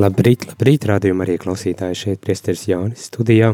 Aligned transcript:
Labrīt, 0.00 0.46
labrīt, 0.48 0.86
rādījumā 0.88 1.26
arī 1.26 1.34
klausītāji 1.42 1.96
šeit 1.98 2.20
priesteris 2.24 2.62
Jānis 2.70 3.02
studijā 3.10 3.50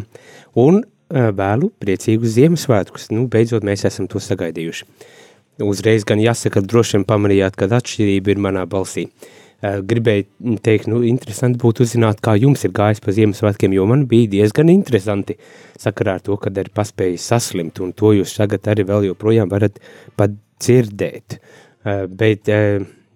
un 0.63 0.77
uh, 0.79 1.31
vēlu 1.35 1.73
priecīgus 1.83 2.37
Ziemassvētkus. 2.37 3.09
Nu, 3.11 3.25
beidzot 3.33 3.65
mēs 3.67 3.83
esam 3.89 4.07
to 4.07 4.21
sagaidījuši. 4.23 4.87
Uzreiz 5.67 6.05
gan 6.07 6.21
jāsaka, 6.23 6.63
droši 6.63 6.99
vien 6.99 7.07
pamanījāt, 7.09 7.57
kad 7.59 7.75
atšķirība 7.75 8.35
ir 8.35 8.43
manā 8.47 8.63
balsī. 8.71 9.09
Uh, 9.09 9.81
gribēju 9.91 10.61
teikt, 10.63 10.87
nu, 10.93 11.01
interesanti 11.09 11.59
būtu 11.65 11.83
uzzināt, 11.83 12.23
kā 12.23 12.37
jums 12.39 12.63
ir 12.69 12.77
gājis 12.77 13.03
pa 13.03 13.17
Ziemassvētkiem, 13.17 13.75
jo 13.75 13.89
man 13.91 14.07
bija 14.07 14.37
diezgan 14.37 14.71
interesanti 14.71 15.39
sakarā 15.83 16.21
ar 16.21 16.25
to, 16.29 16.39
kad 16.39 16.63
ir 16.63 16.71
paspējis 16.77 17.27
saslimt, 17.33 17.83
un 17.83 17.91
to 17.97 18.15
jūs 18.21 18.37
tagad 18.39 18.71
arī 18.71 18.87
vēl 18.93 19.09
joprojām 19.09 19.51
varat 19.51 19.83
pat 20.21 20.39
dzirdēt. 20.63 21.41
Uh, 21.83 22.07
bet 22.07 22.47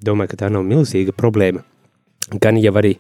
domāju, 0.03 0.35
ka 0.35 0.45
tā 0.47 0.51
nav 0.51 0.67
milzīga 0.67 1.15
problēma. 1.15 1.63
Gan 2.43 2.59
jau 2.63 2.75
arī 2.79 2.97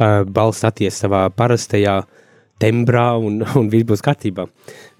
balss 0.00 0.64
atties 0.64 0.96
savā 1.02 1.26
parastajā 1.36 2.00
tembrā 2.60 3.14
un, 3.18 3.40
un 3.60 3.70
viss 3.72 3.88
būs 3.88 4.04
kārtībā. 4.04 4.46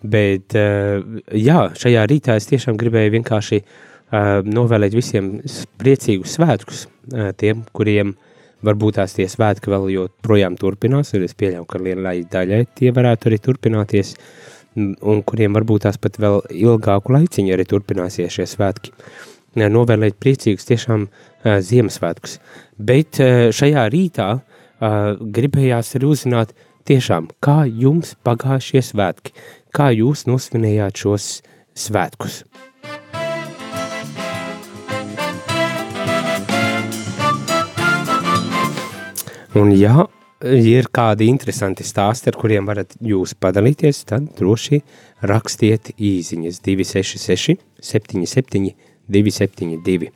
Bet, 0.00 0.56
uh, 0.56 1.00
jā, 1.36 1.68
šajā 1.76 2.06
rītā 2.10 2.38
es 2.40 2.48
tiešām 2.50 2.78
gribēju 2.80 3.14
vienkārši 3.18 3.60
uh, 3.60 4.40
novēlēt 4.46 4.96
visiem 4.96 5.38
priecīgus 5.80 6.36
svētkus, 6.38 6.86
tiem, 7.40 7.64
kuriem 7.74 8.14
varbūt 8.66 8.98
tās 9.00 9.16
tie 9.16 9.26
svētki 9.30 9.72
vēl 9.72 9.88
joprojām 9.94 10.56
turpinās, 10.60 11.14
un 11.16 11.24
es 11.26 11.34
pieļauju, 11.38 11.66
ka 11.66 11.80
lielai 11.82 12.20
daļai 12.30 12.60
tie 12.76 12.92
varētu 12.94 13.30
arī 13.30 13.38
turpināties, 13.42 14.12
un 14.78 15.22
kuriem 15.26 15.56
varbūt 15.56 15.86
tās 15.86 15.98
pat 15.98 16.20
vēl 16.22 16.38
ilgāku 16.54 17.16
laiciņu 17.16 17.54
arī 17.56 17.66
turpināsies 17.66 18.36
šie 18.36 18.46
svētki. 18.46 18.92
Novēlēt 19.58 20.20
priecīgus 20.22 20.68
tiešām 20.68 21.08
Ziemassvētkus. 21.42 22.36
Bet 22.78 23.18
šajā 23.56 23.88
rītā 23.90 24.28
uh, 24.36 24.59
gribējās 24.80 25.94
arī 25.98 26.10
uzzināt, 26.10 26.54
tiešām, 26.88 27.28
kā 27.44 27.64
jums 27.68 28.14
pagāja 28.24 28.62
šie 28.64 28.82
svētki, 28.84 29.34
kā 29.74 29.90
jūs 29.94 30.26
nosvinējāt 30.30 31.04
šos 31.04 31.26
svētkus. 31.76 32.42
Un 39.58 39.72
ja 39.74 40.06
ir 40.40 40.86
kādi 40.94 41.26
interesanti 41.28 41.84
stāsti, 41.84 42.30
ar 42.30 42.38
kuriem 42.38 42.68
varat 42.70 42.94
jūs 43.02 43.34
padalīties, 43.34 44.04
tad 44.08 44.30
droši 44.38 44.80
rakstiet 45.26 45.92
īziņas 45.98 46.62
266 46.64 47.58
77 47.82 48.70
272 49.10 50.12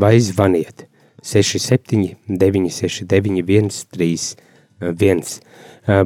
vai 0.00 0.14
zvaniet 0.24 0.89
67 1.22 2.16
969 2.28 3.70
131. 3.90 5.40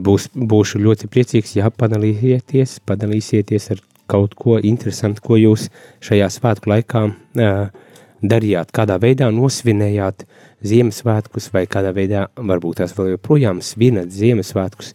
Būs, 0.03 0.29
būšu 0.35 0.81
ļoti 0.83 1.09
priecīgs, 1.13 1.57
ja 1.59 1.71
padalīsieties, 1.71 2.79
padalīsieties 2.89 3.71
ar 3.75 3.83
kaut 4.11 4.35
ko 4.39 4.59
interesantu, 4.59 5.23
ko 5.25 5.39
jūs 5.39 5.69
šajā 6.05 6.31
svētku 6.33 6.73
laikā 6.73 7.05
darījāt, 8.25 8.73
kādā 8.75 8.99
veidā 9.03 9.31
nosvinējāt 9.35 10.27
Ziemassvētkus, 10.65 11.51
vai 11.53 11.67
kādā 11.69 11.93
veidā 11.93 12.29
varbūt 12.37 12.81
tās 12.81 12.95
vēl 12.97 13.15
joprojām 13.15 13.61
svinat 13.63 14.15
Ziemassvētkus, 14.15 14.95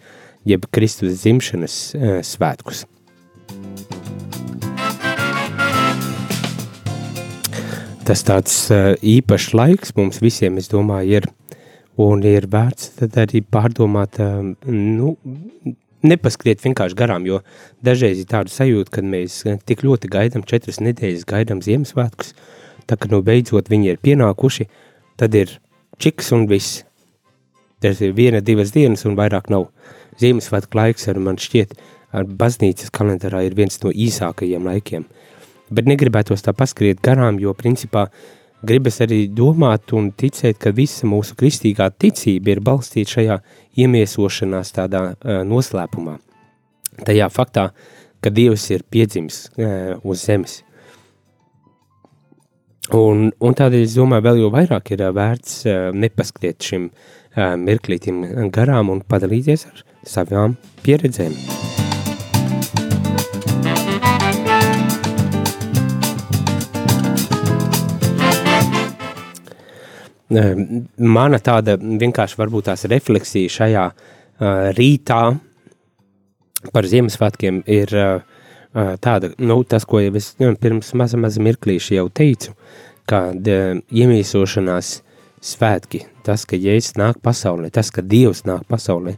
jeb 0.49 0.65
Kristus 0.73 1.21
dzimšanas 1.21 1.77
svētkus. 2.25 2.87
Tas 8.09 8.23
tāds 8.25 8.53
īpašs 9.05 9.51
laiks 9.53 9.91
mums 9.93 10.17
visiem, 10.23 10.55
es 10.57 10.65
domāju, 10.71 11.19
ir, 11.19 11.25
un 12.01 12.23
ir 12.25 12.47
vērts 12.49 12.95
tad 12.97 13.19
arī 13.21 13.43
pārdomāt, 13.45 14.17
nu, 14.65 15.11
nepaskriet 16.01 16.63
vienkārši 16.63 16.97
garām, 16.97 17.27
jo 17.29 17.43
dažreiz 17.85 18.23
ir 18.23 18.25
tāda 18.31 18.49
sajūta, 18.49 18.95
kad 18.97 19.05
mēs 19.05 19.43
tik 19.69 19.85
ļoti 19.85 20.09
gaidām 20.09 20.47
četras 20.49 20.81
nedēļas, 20.81 21.27
gaidām 21.29 21.61
Ziemassvētkus, 21.61 22.33
tā 22.89 22.97
ka 22.97 23.11
nu 23.13 23.21
beidzot 23.21 23.69
viņi 23.69 23.93
ir 23.93 24.01
pienākuši, 24.01 24.65
tad 25.21 25.37
ir 25.37 25.59
čiks 26.01 26.33
un 26.33 26.47
viss. 26.49 26.81
Tas 27.77 28.01
ir 28.01 28.17
viena, 28.17 28.41
divas 28.41 28.73
dienas 28.73 29.05
un 29.05 29.19
vairāk 29.21 29.53
nav. 29.53 29.69
Ziemassvētku 30.17 30.81
laiks 30.81 31.05
ar 31.13 31.21
man 31.21 31.37
šķiet, 31.37 31.77
ar 32.17 32.25
baznīcas 32.25 32.89
kalendārā 32.89 33.45
ir 33.45 33.53
viens 33.53 33.77
no 33.85 33.93
īsākajiem 33.93 34.65
laikiem. 34.65 35.05
Bet 35.69 35.89
negribētos 35.89 36.43
tā 36.45 36.53
paskriet 36.57 37.01
garām, 37.05 37.37
jo 37.41 37.53
principā 37.57 38.07
gribas 38.65 38.99
arī 39.05 39.27
domāt 39.31 39.93
un 39.95 40.11
ticēt, 40.11 40.57
ka 40.61 40.73
visa 40.75 41.07
mūsu 41.07 41.37
kristīgā 41.39 41.89
ticība 42.01 42.55
ir 42.55 42.63
balstīta 42.65 43.17
šajā 43.17 43.37
iemiesošanās 43.79 44.73
tādā 44.75 45.03
uh, 45.13 45.41
noslēpumā. 45.47 46.17
Tajā 47.05 47.29
faktā, 47.31 47.69
ka 48.19 48.33
Dievs 48.33 48.65
ir 48.73 48.83
piedzimis 48.91 49.45
uh, 49.53 49.95
uz 50.03 50.25
zemes. 50.25 50.59
Un, 52.95 53.29
un 53.37 53.53
tādēļ 53.53 53.85
es 53.85 53.95
domāju, 53.95 54.25
vēl 54.25 54.43
jau 54.43 54.53
vairāk 54.57 54.93
ir 54.95 55.05
uh, 55.05 55.13
vērts 55.15 55.59
uh, 55.69 55.79
nepaskriet 55.93 56.65
šim 56.65 56.89
uh, 56.89 57.53
mirklītim 57.61 58.23
garām 58.55 58.89
un 58.95 59.05
padalīties 59.05 59.69
ar 59.69 59.83
savām 60.09 60.57
pieredzēm. 60.83 61.68
Mana 70.29 71.39
tāda 71.41 71.77
vienkārši 71.79 72.37
varbūt 72.37 72.67
tās 72.69 72.85
refleksija 72.91 73.49
šajā 73.49 73.85
uh, 73.89 74.69
rītā 74.77 75.21
par 76.73 76.85
Ziemassvētkiem 76.85 77.63
ir 77.65 77.93
uh, 77.97 78.21
tāda, 79.01 79.31
nu, 79.41 79.61
tas, 79.65 79.87
ko 79.89 80.03
jau 80.03 80.13
es 80.19 80.35
nu, 80.41 80.51
pirms 80.59 80.93
maza, 80.93 81.17
maza 81.17 81.41
mirklīši 81.41 81.97
jau 81.97 82.07
teicu, 82.13 82.53
uh, 82.53 82.89
iemīsošanās 83.09 84.99
svētki, 85.41 86.03
tas, 86.27 86.45
ka 86.45 86.59
Jēzus 86.59 86.97
nāk 86.99 87.21
pasaulē, 87.23 87.71
tas, 87.73 87.89
ka 87.95 88.03
Dievs 88.05 88.43
nāk 88.45 88.67
pasaulē, 88.69 89.15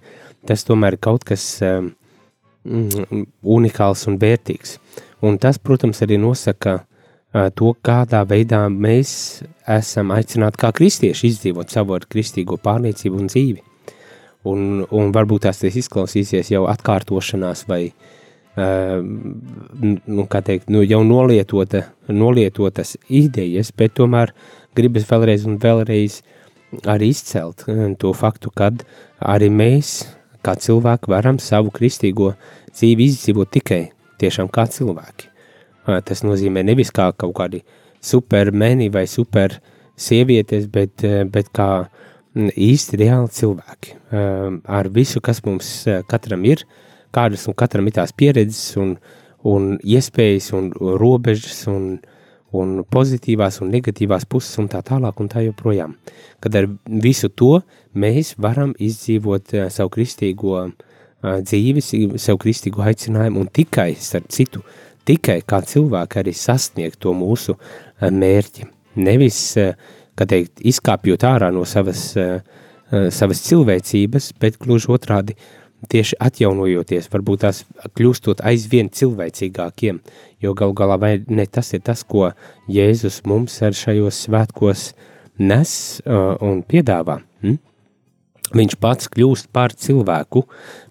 tas 0.47 0.63
tomēr 0.67 0.95
ir 0.95 1.03
kaut 1.03 1.25
kas 1.27 1.43
um, 1.65 1.91
unikāls 3.41 4.05
un 4.07 4.19
vērtīgs. 4.21 4.77
Un 5.25 5.37
tas, 5.41 5.59
protams, 5.61 6.01
arī 6.05 6.17
nosaka 6.21 6.81
to, 7.31 7.73
kādā 7.83 8.21
veidā 8.27 8.65
mēs 8.69 9.43
esam 9.69 10.11
aicināti 10.11 10.59
kā 10.59 10.71
kristieši 10.75 11.29
izdzīvot 11.31 11.71
savu 11.71 11.99
kristīgo 12.11 12.57
pārliecību 12.61 13.21
un 13.21 13.29
dzīvi. 13.31 13.63
Un, 14.51 14.81
un 14.89 15.11
varbūt 15.13 15.45
tās 15.45 15.61
izklausīsies 15.63 16.49
jau 16.51 16.65
atkārtošanās 16.71 17.63
vai, 17.69 17.91
uh, 18.57 18.97
nu, 19.05 20.25
teikt, 20.27 20.71
nu, 20.73 20.81
jau 20.81 21.03
nolietota, 21.05 21.85
nolietotas 22.09 22.97
idejas, 23.07 23.71
bet 23.71 23.95
tomēr 24.01 24.33
gribas 24.75 25.05
vēlreiz 25.07 25.45
un 25.47 25.59
vēlreiz 25.61 26.21
arī 26.89 27.11
izcelt 27.13 27.67
to 28.01 28.13
faktu, 28.17 28.51
kad 28.55 28.83
arī 29.19 29.51
mēs, 29.53 30.01
kā 30.41 30.57
cilvēki, 30.57 31.11
varam 31.13 31.39
savu 31.39 31.71
kristīgo 31.71 32.33
dzīvi 32.73 33.11
izdzīvot 33.11 33.51
tikai 33.59 33.83
tiešām 34.21 34.49
kā 34.49 34.65
cilvēki. 34.71 35.30
Tas 35.85 36.21
nozīmē 36.25 36.63
nevis 36.65 36.91
kā 36.93 37.09
kaut 37.17 37.33
kādi 37.39 37.63
supermeni 38.01 38.89
vai 38.93 39.07
super 39.09 39.57
sievietes, 39.97 40.67
bet, 40.71 41.03
bet 41.33 41.49
kā 41.53 41.71
īsti 42.35 42.99
reāli 43.01 43.33
cilvēki. 43.33 43.97
Ar 44.65 44.89
visu, 44.93 45.21
kas 45.21 45.41
mums 45.45 45.71
katram 46.09 46.45
ir, 46.47 46.63
kādas 47.13 47.47
un 47.49 47.57
katram 47.57 47.89
ir 47.89 47.97
tās 47.97 48.13
pieredzes 48.15 48.77
un, 48.79 48.95
un 49.43 49.75
iespējas 49.81 50.51
un 50.57 50.71
robežas 51.01 51.65
un, 51.71 51.97
un 52.55 52.81
pozitīvās 52.91 53.61
un 53.63 53.71
negatīvās 53.73 54.27
puses 54.29 54.59
un 54.61 54.69
tā 54.71 54.81
tālāk 54.85 55.19
un 55.19 55.29
tā 55.31 55.43
joprojām. 55.45 55.95
Kad 56.43 56.55
ar 56.59 56.69
visu 56.85 57.29
to 57.29 57.61
mēs 57.93 58.35
varam 58.41 58.75
izdzīvot 58.79 59.55
uh, 59.55 59.67
savu 59.73 59.93
kristīgo 59.97 60.57
uh, 60.61 60.71
dzīvi, 61.21 61.83
savu 62.19 62.41
kristīgo 62.41 62.83
aicinājumu 62.85 63.43
un 63.43 63.51
tikai, 63.51 63.91
starp 63.99 64.31
citu, 64.33 64.63
tikai 65.11 65.41
kā 65.43 65.61
cilvēki 65.67 66.21
arī 66.23 66.33
sasniegt 66.37 67.01
to 67.03 67.13
mūsu 67.17 67.57
uh, 67.57 68.09
mērķi. 68.09 68.67
Nevis, 69.03 69.39
uh, 69.59 69.75
kā 70.15 70.27
teikt, 70.27 70.63
izkāpjot 70.73 71.27
ārā 71.27 71.51
no 71.53 71.67
savas, 71.67 72.11
uh, 72.19 72.39
savas 72.91 73.43
cilvēcības, 73.45 74.33
bet 74.39 74.57
gluži 74.59 74.89
otrādi 74.91 75.37
tieši 75.89 76.17
atjaunojoties, 76.21 77.07
varbūt 77.11 77.43
tās 77.45 77.63
kļūstot 77.97 78.43
aizvien 78.45 78.91
cilvēcīgākiem, 78.93 80.01
jo 80.43 80.53
gal 80.57 80.75
galā 80.77 80.97
vai 81.01 81.13
ne 81.29 81.45
tas 81.49 81.71
ir 81.73 81.81
tas, 81.85 82.03
ko 82.03 82.29
Jēzus 82.69 83.21
mums 83.25 83.57
ar 83.65 83.77
šajos 83.77 84.25
svētkos 84.27 84.91
nes 85.41 85.73
uh, 86.05 86.35
un 86.43 86.61
piedāvā. 86.67 87.19
Hm? 87.41 87.57
Viņš 88.51 88.75
pats 88.83 89.09
kļūst 89.11 89.49
par 89.55 89.73
cilvēku, 89.73 90.43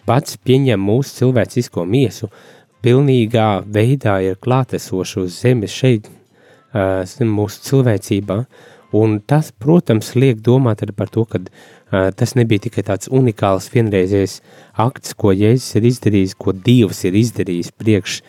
pats 0.08 0.38
pieņem 0.40 0.80
mūsu 0.80 1.20
cilvēcisko 1.20 1.84
miesu, 1.86 2.30
pilnīgā 2.84 3.62
veidā 3.66 4.20
ir 4.24 4.40
klātesošs 4.40 5.16
uz 5.24 5.40
zemes 5.42 5.74
šeit, 5.74 6.08
uh, 6.72 7.04
mūsu 7.26 7.64
cilvēcībā, 7.68 8.44
un 8.96 9.20
tas, 9.20 9.52
protams, 9.52 10.14
liek 10.16 10.40
domāt 10.42 10.82
arī 10.82 10.94
par 10.96 11.10
to, 11.12 11.24
ka 11.24 11.38
tas 11.90 12.36
nebija 12.38 12.66
tikai 12.66 12.84
tāds 12.86 13.10
unikāls 13.10 13.66
vienreizējs 13.72 14.36
akts, 14.78 15.14
ko 15.18 15.32
Jēzus 15.34 15.74
ir 15.78 15.88
izdarījis, 15.90 16.36
ko 16.38 16.54
Dievs 16.54 17.02
ir 17.08 17.16
izdarījis 17.18 17.72
priekš, 17.74 18.20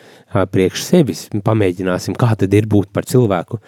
priekš 0.50 0.82
sevis. 0.82 1.28
Pamēģināsim, 1.30 2.16
kā 2.18 2.34
tad 2.38 2.54
ir 2.54 2.66
būt 2.66 2.90
par 2.92 3.06
cilvēku. 3.06 3.60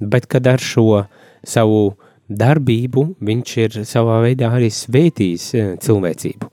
Bet 0.00 0.26
kad 0.26 0.48
ar 0.48 0.62
šo 0.62 1.04
savu 1.44 1.94
darbību 2.32 3.06
viņš 3.20 3.56
ir 3.60 3.78
savā 3.88 4.22
veidā 4.24 4.48
arī 4.56 4.70
svētījis 4.72 5.50
cilvēcību. 5.84 6.48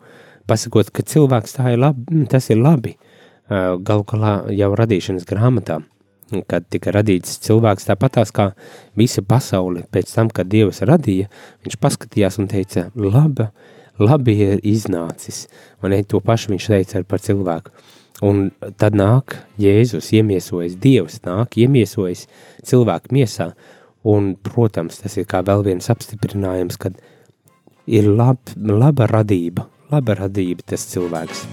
Pasakot, 0.50 0.89
ka 0.91 1.06
cilvēks 1.06 1.56
tā 1.56 1.75
ir 1.75 1.80
labi, 1.80 2.25
tas 2.27 2.50
ir 2.51 2.59
labi. 2.59 2.97
Galu 3.50 4.04
galā 4.06 4.34
jau 4.54 4.74
radīšanas 4.78 5.25
grāmatā 5.30 5.80
kad 6.50 6.66
tika 6.69 6.94
radīts 6.94 7.40
cilvēks 7.46 7.88
tāpatās 7.90 8.31
kā 8.36 8.51
visa 9.00 9.24
pasaule 9.25 9.86
pēc 9.94 10.12
tam, 10.13 10.30
kad 10.34 10.50
Dievs 10.51 10.84
radīja, 10.86 11.30
viņš 11.66 11.78
paskatījās 11.81 12.40
un 12.42 12.50
teica, 12.51 12.90
laba, 12.96 13.50
labi 14.00 14.36
ir 14.46 14.62
iznācis, 14.68 15.48
un 15.81 15.96
to 16.07 16.22
pašu 16.22 16.54
viņš 16.54 16.69
teica 16.74 17.04
par 17.07 17.24
cilvēku. 17.24 17.74
Un 18.25 18.50
tad 18.78 18.98
nāk 19.00 19.38
Jēzus, 19.62 20.12
iemiesojas 20.18 20.75
Dievs, 20.75 21.22
nāk 21.24 21.56
iemiesojas 21.62 22.25
cilvēku 22.68 23.16
miesā, 23.16 23.54
un, 24.04 24.34
protams, 24.36 25.00
tas 25.00 25.16
ir 25.18 25.28
kā 25.30 25.42
vēl 25.46 25.63
viens 25.72 25.90
apstiprinājums, 25.92 26.80
kad 26.80 27.00
ir 27.88 28.12
lab, 28.12 28.44
laba 28.60 29.07
radība, 29.07 29.69
laba 29.92 30.19
radība 30.19 30.68
tas 30.74 30.88
cilvēks. 30.92 31.48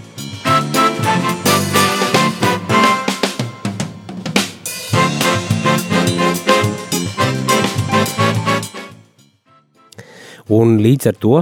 Un 10.53 10.77
līdz 10.79 11.09
ar 11.11 11.17
to 11.19 11.41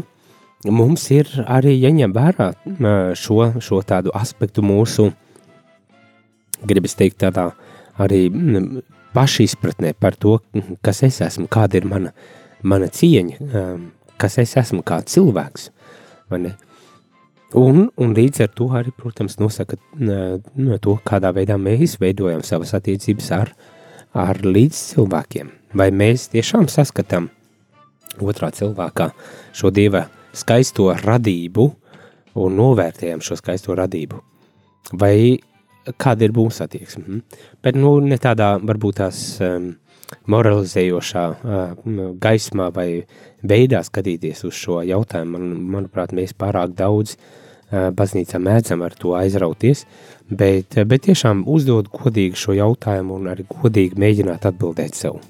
mums 0.73 1.05
ir 1.13 1.29
arī 1.45 1.75
jāņem 1.77 2.15
vērā 2.15 2.49
šo, 3.21 3.51
šo 3.61 3.83
tādu 3.85 4.13
aspektu 4.17 4.65
mūsu, 4.65 5.11
gribas 6.65 6.97
teikt, 6.97 7.21
tādā 7.21 7.51
arī 8.01 8.27
pašizpratnē 9.15 9.93
par 10.01 10.17
to, 10.17 10.39
kas 10.83 11.03
es 11.05 11.21
esmu, 11.25 11.47
kāda 11.53 11.79
ir 11.79 11.89
mana, 11.91 12.15
mana 12.63 12.89
cieņa, 12.89 13.53
kas 14.17 14.39
es 14.41 14.57
esmu 14.57 14.83
kā 14.87 15.03
cilvēks. 15.05 15.69
Un, 17.55 17.85
un 18.01 18.17
līdz 18.17 18.41
ar 18.43 18.51
to 18.57 18.73
arī, 18.75 18.91
protams, 18.97 19.37
nosaka 19.39 19.77
no 20.01 20.81
to, 20.83 20.97
kādā 21.07 21.31
veidā 21.37 21.61
mēs 21.61 22.01
veidojam 22.01 22.43
savas 22.43 22.73
attiecības 22.75 23.31
ar, 23.37 23.53
ar 24.17 24.41
līdz 24.43 24.81
cilvēkiem. 24.95 25.53
Vai 25.77 25.93
mēs 25.95 26.31
tiešām 26.33 26.67
saskatām 26.73 27.29
otrā 28.23 28.51
cilvēkā 28.55 29.09
šo 29.57 29.71
dieva 29.75 30.05
skaisto 30.35 30.91
radību 30.99 31.67
un 32.43 32.57
novērtējam 32.59 33.23
šo 33.23 33.39
skaisto 33.39 33.75
radību. 33.79 34.21
Vai 35.01 35.39
kāda 36.01 36.27
ir 36.27 36.35
mūsu 36.37 36.65
attieksme? 36.65 37.05
Mhm. 37.05 37.23
Bet 37.63 37.79
nu, 37.79 37.97
ne 38.01 38.19
tādā 38.21 38.55
varbūt 38.61 39.01
tās 39.01 39.21
um, 39.45 39.73
moralizējošā 40.31 41.25
uh, 41.31 41.79
gaismā 42.21 42.71
vai 42.75 42.89
veidā 43.43 43.83
skatīties 43.85 44.45
uz 44.49 44.59
šo 44.59 44.83
jautājumu. 44.85 45.39
Man, 45.39 45.55
manuprāt, 45.77 46.13
mēs 46.17 46.37
pārāk 46.39 46.77
daudz 46.79 47.17
uh, 47.17 47.91
baznīcā 47.95 48.41
mēdzam 48.43 48.85
ar 48.87 48.97
to 48.99 49.15
aizrauties, 49.19 49.87
bet, 50.29 50.79
bet 50.87 51.09
tiešām 51.09 51.47
uzdot 51.47 51.91
godīgi 51.93 52.45
šo 52.47 52.59
jautājumu 52.61 53.19
un 53.21 53.33
arī 53.35 53.49
godīgi 53.51 54.01
mēģināt 54.01 54.47
atbildēt 54.53 55.01
sev. 55.01 55.21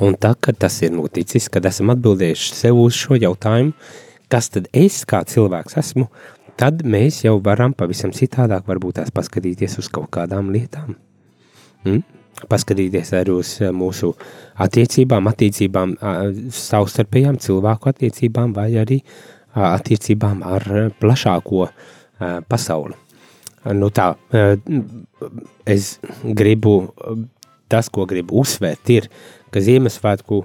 Un 0.00 0.14
tā, 0.16 0.32
kad 0.40 0.56
tas 0.56 0.78
ir 0.80 0.94
noticis, 0.96 1.50
kad 1.52 1.66
esam 1.68 1.92
atbildējuši 1.92 2.54
sev 2.56 2.78
uz 2.80 2.96
šo 2.96 3.18
jautājumu, 3.20 3.74
kas 4.32 4.48
tad 4.54 4.70
es 4.76 5.02
kā 5.08 5.20
cilvēks 5.28 5.76
esmu, 5.80 6.06
tad 6.60 6.80
mēs 6.88 7.22
jau 7.26 7.34
varam 7.44 7.74
pavisam 7.76 8.14
citādāk 8.16 8.64
varbūt 8.68 9.00
tās 9.00 9.12
paskatīties 9.12 9.76
uz 9.82 9.90
kaut 9.92 10.08
kādām 10.16 10.48
lietām. 10.54 10.94
Mm? 11.84 12.00
Paskatīties 12.48 13.12
arī 13.18 13.34
uz 13.36 13.50
eh, 13.60 13.72
mūsu 13.76 14.14
attiecībām, 14.64 15.28
attiecībām, 15.28 15.92
savstarpējām 16.56 17.36
cilvēku 17.42 17.90
attiecībām 17.92 18.54
vai 18.56 18.70
arī 18.80 19.00
attiecībām 19.52 20.44
ar 20.46 20.64
plašāko 21.00 21.66
pasauli. 22.48 22.96
Nu 23.76 23.90
tā, 23.92 24.12
es 25.68 25.88
gribu, 26.22 26.74
tas, 27.68 27.90
ko 27.92 28.06
gribu 28.08 28.40
uzsvērt, 28.40 28.92
ir, 28.94 29.08
ka 29.50 29.62
Ziemassvētku 29.64 30.40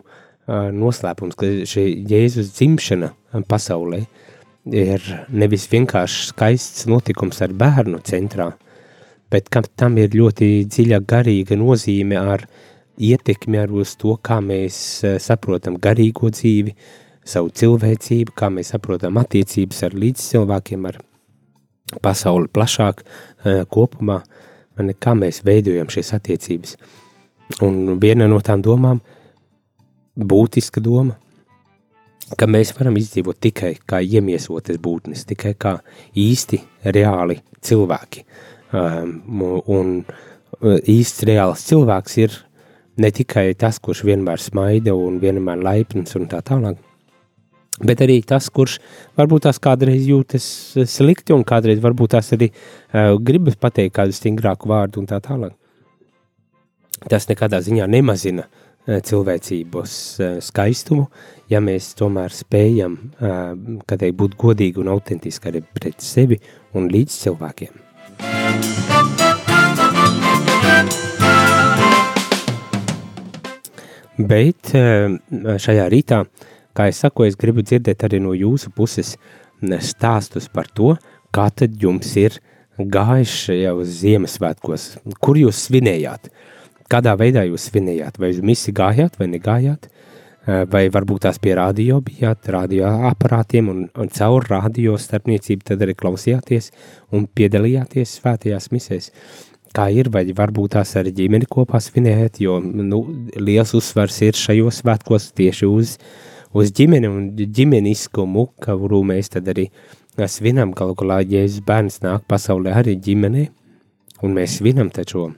noslēpums, 0.75 1.37
ka 1.37 1.49
šī 1.65 1.85
Jēzus 2.09 2.51
dzimšana 2.57 3.11
pasaulē 3.49 4.03
ir 4.73 5.01
nevis 5.29 5.67
vienkārši 5.71 6.29
skaists 6.31 6.85
notikums 6.89 7.41
ar 7.45 7.53
bērnu 7.53 8.01
centrā, 8.05 8.51
bet 9.31 9.49
tam 9.77 9.97
ir 10.01 10.13
ļoti 10.13 10.65
dziļa 10.69 11.01
garīga 11.05 11.57
nozīme 11.57 12.17
ar 12.17 12.45
ietekmi 12.95 13.59
ar 13.59 13.73
uz 13.73 13.95
to, 13.99 14.15
kā 14.21 14.39
mēs 14.41 14.77
saprotam 15.21 15.79
garīgo 15.81 16.29
dzīvi, 16.31 16.75
savu 17.25 17.49
cilvēcību, 17.49 18.35
kā 18.37 18.51
mēs 18.53 18.71
saprotam 18.75 19.17
attiecības 19.17 19.81
ar 19.87 19.97
līdzcilvēkiem, 19.97 20.85
ar 20.85 21.01
pasauli 22.05 22.49
plašāk 22.53 23.01
kopumā, 23.73 24.21
kā 25.01 25.15
mēs 25.17 25.41
veidojam 25.45 25.89
šīs 25.89 26.13
attiecības. 26.19 26.77
Un 27.61 27.99
viena 28.01 28.25
no 28.27 28.39
tām 28.41 28.63
domām, 28.65 28.99
būtiska 30.17 30.81
doma, 30.81 31.13
ka 32.39 32.47
mēs 32.49 32.71
varam 32.77 32.97
izdzīvot 32.97 33.37
tikai 33.45 33.75
kā 33.85 33.99
iemiesotas 34.01 34.79
būtnes, 34.81 35.27
tikai 35.29 35.53
kā 35.59 35.75
īsti 36.17 36.59
reāli 36.95 37.37
cilvēki. 37.65 38.23
Um, 38.75 39.43
un 39.69 39.91
uh, 40.01 40.79
īsts 40.89 41.23
reāls 41.29 41.67
cilvēks 41.69 42.17
ir 42.23 42.39
ne 42.97 43.11
tikai 43.13 43.51
tas, 43.59 43.77
kurš 43.79 44.01
vienmēr 44.07 44.41
smaida 44.41 44.95
un 44.97 45.19
vienmēr 45.21 45.61
laipns 45.61 46.17
un 46.17 46.25
tā 46.31 46.41
tālāk, 46.43 46.79
bet 47.85 48.01
arī 48.01 48.17
tas, 48.25 48.49
kurš 48.49 48.79
varbūt 49.19 49.45
tās 49.45 49.61
kādreiz 49.61 50.07
jūtas 50.09 50.47
slikti 50.89 51.35
un 51.35 51.45
kādreiz 51.45 51.83
varbūt 51.83 52.17
tās 52.17 52.33
arī 52.33 52.49
uh, 52.49 53.13
gribas 53.21 53.59
pateikt 53.59 53.99
kādu 53.99 54.17
stingrāku 54.17 54.73
vārdu 54.73 55.03
un 55.03 55.13
tā 55.13 55.21
tālāk 55.23 55.53
tas 57.09 57.27
nekādā 57.29 57.59
ziņā 57.63 57.85
nemazina 57.91 58.45
eh, 58.45 58.99
cilvēcības 59.05 59.95
eh, 60.19 60.37
skaistumu, 60.43 61.07
ja 61.51 61.61
mēs 61.63 61.93
tomēr 61.99 62.33
spējam 62.33 62.97
eh, 63.19 63.41
teikt, 63.85 64.17
būt 64.21 64.37
godīgi 64.41 64.81
un 64.81 64.91
autentiski 64.95 65.51
arī 65.51 65.63
pret 65.65 66.01
sevi 66.03 66.39
un 66.75 66.89
līdz 66.93 67.19
cilvēkiem. 67.25 67.81
Bet 74.15 74.71
šajā 74.71 75.85
rītā, 75.91 76.21
kā 76.71 76.85
es 76.87 77.01
saku, 77.03 77.25
es 77.27 77.35
gribu 77.35 77.65
dzirdēt 77.67 78.05
arī 78.07 78.21
no 78.23 78.31
jūsu 78.31 78.71
puses 78.71 79.17
stāstus 79.83 80.47
par 80.47 80.69
to, 80.71 80.93
kā 81.35 81.49
tad 81.51 81.75
jums 81.83 82.13
ir 82.15 82.37
gājis 82.79 83.35
jau 83.59 83.75
Ziemassvētkos, 83.83 84.87
kur 85.19 85.35
jūs 85.41 85.65
svinējāt. 85.67 86.31
Uh, 86.31 86.54
kādā 86.91 87.15
veidā 87.19 87.45
jūs 87.47 87.69
svinējāt, 87.69 88.19
vai 88.21 88.31
uz 88.33 88.41
misi 88.45 88.73
gājāt 88.75 89.17
vai 89.19 89.29
negājāt, 89.31 89.89
vai 90.45 90.85
varbūt 90.93 91.25
tās 91.25 91.39
pie 91.41 91.55
radio 91.57 91.99
bijāt, 92.05 92.45
radio 92.53 92.91
aparātiem 93.09 93.69
un, 93.71 93.81
un 93.97 94.11
caur 94.13 94.45
radio 94.49 94.97
starpniecību 95.01 95.65
tad 95.71 95.81
arī 95.81 95.95
klausījāties 95.97 96.69
un 97.15 97.25
piedalījāties 97.25 98.19
svētajās 98.19 98.69
misēs. 98.73 99.09
Kā 99.75 99.89
ir, 99.91 100.07
vai 100.13 100.23
varbūt 100.31 100.77
tās 100.77 100.93
arī 100.99 101.11
ģimeni 101.17 101.49
kopā 101.51 101.81
svinējat, 101.83 102.37
jo 102.45 102.59
nu, 102.63 103.01
liels 103.35 103.73
uzsvars 103.75 104.21
ir 104.23 104.37
šajos 104.39 104.83
svētkos 104.83 105.31
tieši 105.35 105.67
uz, 105.67 105.97
uz 106.55 106.71
ģimeni 106.77 107.09
un 107.11 107.25
ģimeniskumu, 107.35 108.45
kuru 108.63 109.01
mēs 109.09 109.33
tad 109.33 109.49
arī 109.51 109.67
svinam, 110.31 110.71
galu 110.77 110.95
galā 110.95 111.19
Jēzus 111.25 111.65
bērns 111.65 111.99
nāk 112.05 112.23
pasaulē 112.29 112.77
arī 112.83 112.95
ģimenei, 112.95 113.49
un 114.23 114.37
mēs 114.37 114.61
svinam 114.61 114.93
taču 114.93 115.25
šo 115.25 115.33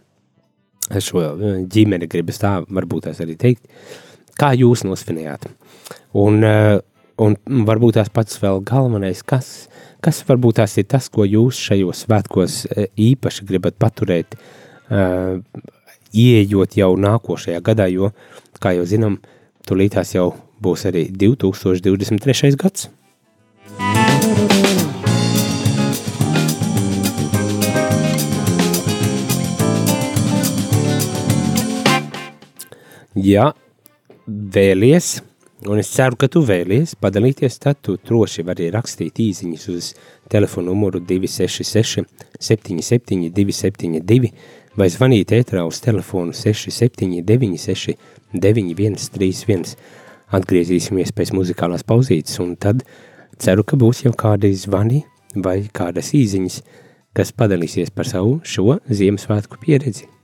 ģimeni, 0.89 2.08
gribas 2.08 2.39
tā 2.41 2.58
varbūt 2.67 3.10
tās 3.10 3.24
arī 3.24 3.36
teikt, 3.39 3.65
Kā 4.38 4.51
jūs 4.53 4.84
nosvinējāt? 4.86 5.50
Un, 6.17 6.44
eh, 6.46 6.79
un 7.17 7.36
varbūt 7.65 7.98
tās 7.98 8.12
pats 8.13 8.38
vēl 8.41 8.62
galvenais, 8.62 9.24
kas, 9.25 9.67
kas 10.01 10.22
varbūt 10.27 10.60
tās 10.62 10.77
ir 10.77 10.86
tas, 10.86 11.10
ko 11.10 11.25
jūs 11.25 11.58
šajos 11.58 12.06
svētkos 12.06 12.60
eh, 12.70 12.88
īpaši 12.94 13.48
gribat 13.50 13.79
paturēt, 13.82 14.38
uh, 14.88 15.41
ieejot 16.13 16.77
jau 16.77 16.94
nākošajā 16.96 17.63
gadā, 17.65 17.89
jo, 17.91 18.12
kā 18.62 18.75
jau 18.77 18.86
zinām, 18.86 19.17
tulītās 19.67 20.13
jau 20.15 20.29
būs 20.62 20.86
arī 20.88 21.10
2023. 21.12 22.56
gads. 22.62 22.88
Ja 33.17 33.47
vēlies, 34.27 35.24
un 35.65 35.79
es 35.81 35.89
ceru, 35.89 36.19
ka 36.21 36.27
tu 36.29 36.43
vēlies 36.45 36.91
padalīties, 37.01 37.55
tad 37.63 37.79
tu 37.81 37.95
droši 37.97 38.43
vari 38.45 38.67
rakstīt 38.69 39.17
īziņas 39.24 39.63
uz 39.74 39.88
telefonu 40.29 40.69
numuru 40.75 41.00
266 41.01 42.03
77 42.38 43.31
272 43.33 44.29
vai 44.77 44.89
zvanīt 44.93 45.33
ētrā 45.33 45.63
uz 45.65 45.79
telefonu 45.81 46.36
679 46.38 47.97
9131. 48.38 49.74
Atgriezīsimies 50.38 51.13
pēc 51.15 51.31
muzikālās 51.33 51.88
pauzītes, 51.88 52.38
un 52.43 52.53
tad 52.59 52.83
ceru, 53.41 53.63
ka 53.63 53.79
būs 53.79 54.03
jau 54.05 54.13
kādi 54.13 54.51
zvani 54.53 55.01
vai 55.33 55.63
kādas 55.74 56.12
īziņas, 56.13 56.59
kas 57.17 57.33
padalīsies 57.33 57.89
par 57.95 58.05
savu 58.05 58.38
šo 58.45 58.77
Ziemassvētku 58.91 59.57
pieredzi. 59.63 60.16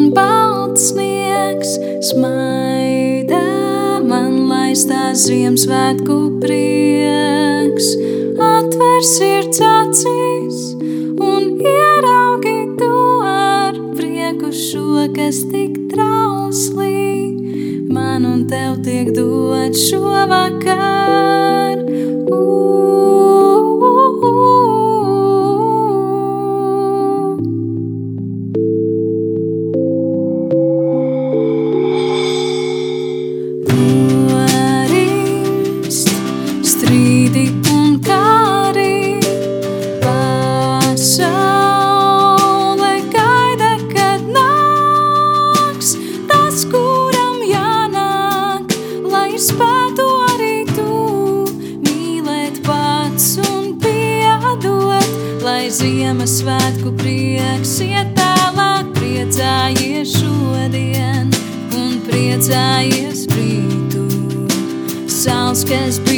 Un 0.00 0.10
balts 0.16 0.90
sniegs, 0.90 1.74
smaida 2.08 3.40
man 4.10 4.46
laistās 4.48 5.26
Ziemassvētku 5.26 6.16
prieks. 6.42 7.90
Atver 8.40 9.02
sirds 9.04 9.60
acīs 9.66 10.62
un 11.20 11.50
ieraugi 11.60 12.56
to 12.80 12.94
ar 13.32 13.76
prieku 13.98 14.52
šo, 14.56 15.04
kas 15.16 15.42
tik 15.52 15.76
trauslī 15.92 16.96
man 17.92 18.24
un 18.32 18.46
tev 18.48 18.80
tiek 18.86 19.12
dot 19.16 19.76
šovakar. 19.88 20.99
just 65.70 66.09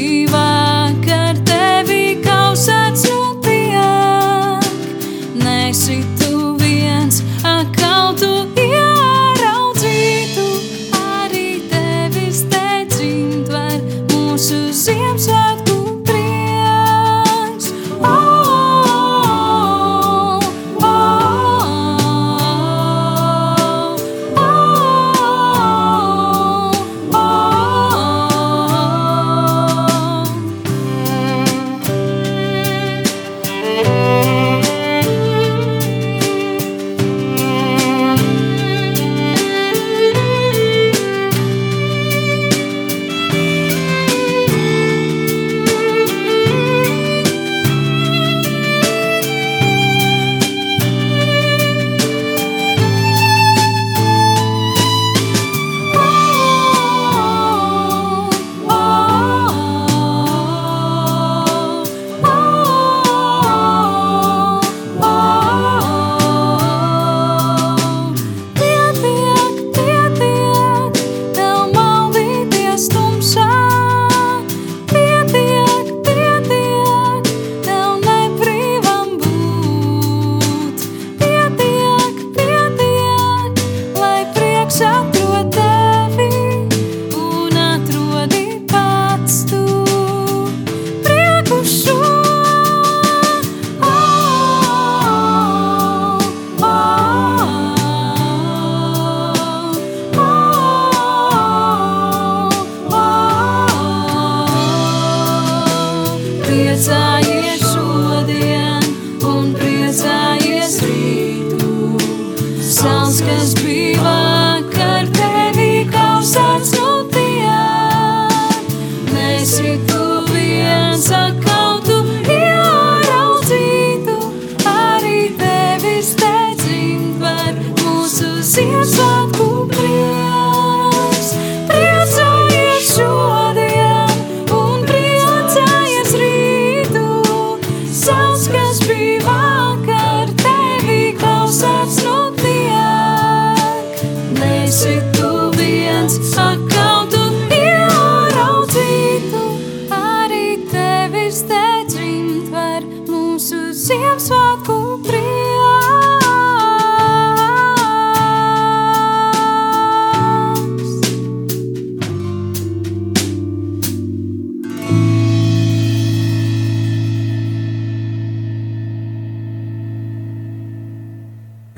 mūsu 153.43 153.73
Ziemassvētku 153.75 154.75
prieks. 155.03 156.29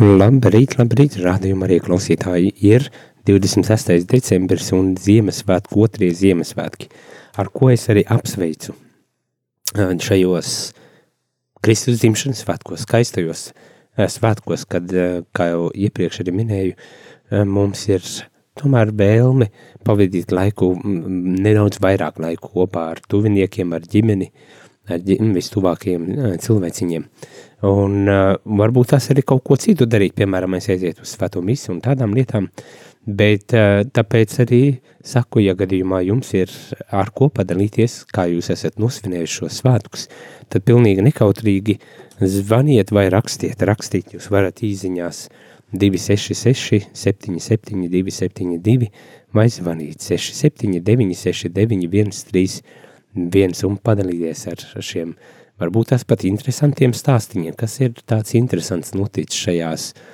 Labrīt, 0.04 0.76
labrīt, 0.76 1.16
rādījuma 1.16 1.64
arī 1.64 1.80
klausītāji 1.80 2.52
ir 2.60 2.90
26. 3.24 4.04
decembris 4.04 4.68
un 4.76 4.98
Ziemassvētku 5.00 5.88
otrie 5.88 6.12
Ziemassvētki, 6.12 6.92
ar 7.40 7.48
ko 7.48 7.72
es 7.72 7.88
arī 7.88 8.04
apsveicu 8.04 8.76
ā, 9.72 9.94
šajos 9.96 10.56
Kristus 11.64 12.02
dzimšanas 12.02 12.44
svētkos, 12.44 12.84
skaistajos 12.84 13.48
ā, 13.96 14.08
svētkos, 14.12 14.66
kad, 14.68 14.90
ā, 14.92 15.24
kā 15.36 15.48
jau 15.52 15.68
iepriekš 15.72 16.20
arī 16.24 16.34
minēju, 16.36 16.76
ā, 17.32 17.44
mums 17.48 17.86
ir 17.88 18.04
tomēr 18.58 18.92
vēlme 18.94 19.48
pavadīt 19.86 20.34
laiku, 20.34 20.74
nedaudz 20.84 21.80
vairāk 21.82 22.20
laiku 22.22 22.52
kopā 22.58 22.90
ar 22.92 23.02
tuviniekiem, 23.10 23.72
ar 23.74 23.86
ģimeni, 23.90 24.30
ar 24.92 25.00
ģim, 25.00 25.32
vistuvākajiem 25.34 26.06
cilvēciņiem. 26.44 27.06
Un 27.64 28.10
uh, 28.12 28.34
varbūt 28.44 28.92
tas 28.92 29.08
arī 29.14 29.24
kaut 29.24 29.42
ko 29.48 29.56
citu 29.60 29.88
darīt, 29.88 30.12
piemēram, 30.18 30.58
aiziet 30.58 31.00
uz 31.00 31.14
svēto 31.16 31.40
misi 31.42 31.70
un 31.72 31.80
tādām 31.84 32.12
lietām, 32.16 32.50
bet 33.06 33.52
uh, 33.52 33.82
tāpēc 33.84 34.36
arī 34.44 34.62
saku, 35.04 35.42
ja 35.44 35.54
gadījumā 35.58 36.00
jums 36.06 36.32
ir 36.36 36.52
ar 36.94 37.10
ko 37.14 37.28
padalīties, 37.32 38.04
kā 38.14 38.26
jūs 38.30 38.50
esat 38.54 38.78
nosvinējuši 38.80 39.40
šos 39.40 39.60
svētkus, 39.60 40.06
tad 40.52 40.64
pilnīgi 40.64 41.04
nekautrīgi 41.04 41.78
zvaniet 42.20 42.94
vai 42.94 43.08
rakstiet, 43.12 43.62
rakstīt 43.68 44.16
jūs 44.16 44.30
varat 44.32 44.64
īziņās 44.64 45.26
266 45.74 46.88
77 46.94 47.88
272 47.92 48.90
vai 49.34 49.48
zvanīt 49.52 50.00
679 50.00 51.16
69 51.18 52.18
131 52.24 53.64
un 53.68 53.80
padalīties 53.82 54.46
ar 54.52 54.68
šiem 54.80 55.16
varbūt 55.60 55.92
tās 55.92 56.06
pat 56.06 56.24
interesantiem 56.26 56.94
stāstiņiem, 56.96 57.54
kas 57.58 57.80
ir 57.82 57.98
tāds 58.06 58.34
interesants 58.38 58.94
noticis 58.96 59.44
šajās 59.44 59.90
uh, 59.92 60.06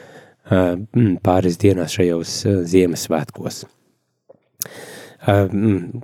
pāris 0.51 1.59
dienās 1.61 1.95
šajos 1.95 2.35
uh, 2.47 2.63
Ziemassvētkos. 2.67 3.65
Uh, 5.21 5.51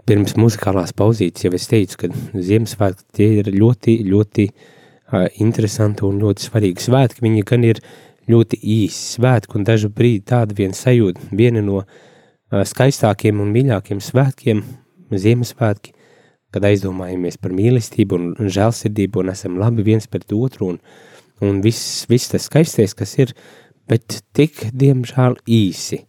pirms 0.07 0.37
muzikālās 0.37 0.93
pauzītes 0.97 1.47
jau 1.47 1.53
es 1.57 1.67
teicu, 1.71 2.05
ka 2.05 2.11
Ziemassvētki 2.35 3.07
tie 3.17 3.31
ir 3.41 3.51
ļoti, 3.55 3.99
ļoti 4.07 4.49
uh, 4.51 5.27
interesanti 5.43 6.07
un 6.07 6.21
ļoti 6.23 6.47
svarīgi 6.47 6.87
svētki. 6.87 7.25
Viņi 7.27 7.47
gan 7.49 7.67
ir 7.67 7.83
ļoti 8.31 8.61
īsi 8.61 9.17
svētki 9.17 9.59
un 9.59 9.67
dažu 9.67 9.91
brīdi 9.95 10.27
tāda 10.31 10.57
viena 10.59 10.77
sajūta, 10.77 11.31
viena 11.35 11.65
no 11.65 11.83
uh, 11.83 12.63
skaistākiem 12.67 13.43
un 13.43 13.55
mīļākiem 13.57 14.03
svētkiem, 14.03 14.65
Ziemassvētki, 15.07 15.93
kad 16.51 16.65
aizdomājamies 16.67 17.37
par 17.39 17.53
mīlestību 17.55 18.17
un, 18.19 18.25
žēlsirdību 18.51 19.21
un 19.23 19.31
esam 19.31 19.59
labi 19.61 19.85
viens 19.87 20.09
pret 20.11 20.33
otru 20.35 20.73
un, 20.73 20.81
un 21.47 21.61
viss, 21.63 22.03
viss 22.11 22.33
tas 22.33 22.49
skaistais, 22.51 22.95
kas 22.99 23.13
ir, 23.23 23.35
bet 23.91 24.21
tik, 24.37 24.69
diemžēl, 24.75 25.39
īsi. 25.47 26.03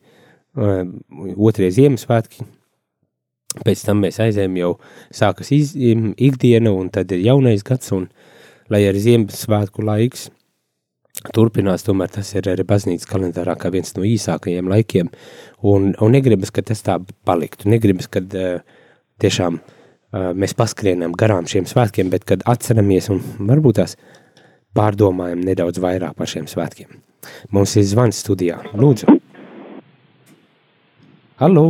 Uh, 0.57 0.87
otrie 1.37 1.69
Ziemassvētki, 1.73 2.45
pēc 3.65 3.83
tam 3.85 4.01
mēs 4.05 4.17
aizējām 4.23 4.55
jau 4.57 4.71
sākas 5.13 5.51
iz, 5.53 5.75
ikdiena 5.77 6.73
un 6.73 6.89
tad 6.93 7.13
ir 7.13 7.21
jaunais 7.27 7.61
gads 7.65 7.93
un 7.93 8.07
lai 8.73 8.81
arī 8.89 9.03
Ziemassvētku 9.05 9.85
laiks 9.85 10.27
turpinās, 11.33 11.85
tomēr 11.85 12.11
tas 12.13 12.29
ir 12.37 12.49
arī 12.51 12.65
baznīcas 12.67 13.09
kalendārā 13.09 13.55
kā 13.59 13.71
viens 13.73 13.93
no 13.97 14.05
īsākajiem 14.05 14.69
laikiem. 14.71 15.09
Un, 15.65 15.91
un 15.93 16.13
negribas, 16.13 16.51
ka 16.53 16.63
tas 16.65 16.83
tā 16.85 16.99
paliktu, 17.27 17.69
negribas, 17.71 18.09
kad 18.11 18.33
uh, 18.37 18.61
tiešām 19.21 19.59
uh, 19.59 20.31
mēs 20.37 20.55
paskrienam 20.57 21.15
garām 21.17 21.49
šiem 21.49 21.67
svētkiem, 21.69 22.11
bet 22.13 22.27
kad 22.29 22.45
atceramies 22.49 23.09
un 23.13 23.21
varbūt 23.49 23.81
tās 23.81 23.97
pārdomājam 24.77 25.41
nedaudz 25.43 25.81
vairāk 25.81 26.15
par 26.17 26.29
šiem 26.29 26.47
svētkiem. 26.49 27.01
Mums 27.51 27.75
ir 27.79 27.85
zvans 27.89 28.21
studijā. 28.23 28.61
Lūdzu. 28.77 29.17
Halo! 31.41 31.67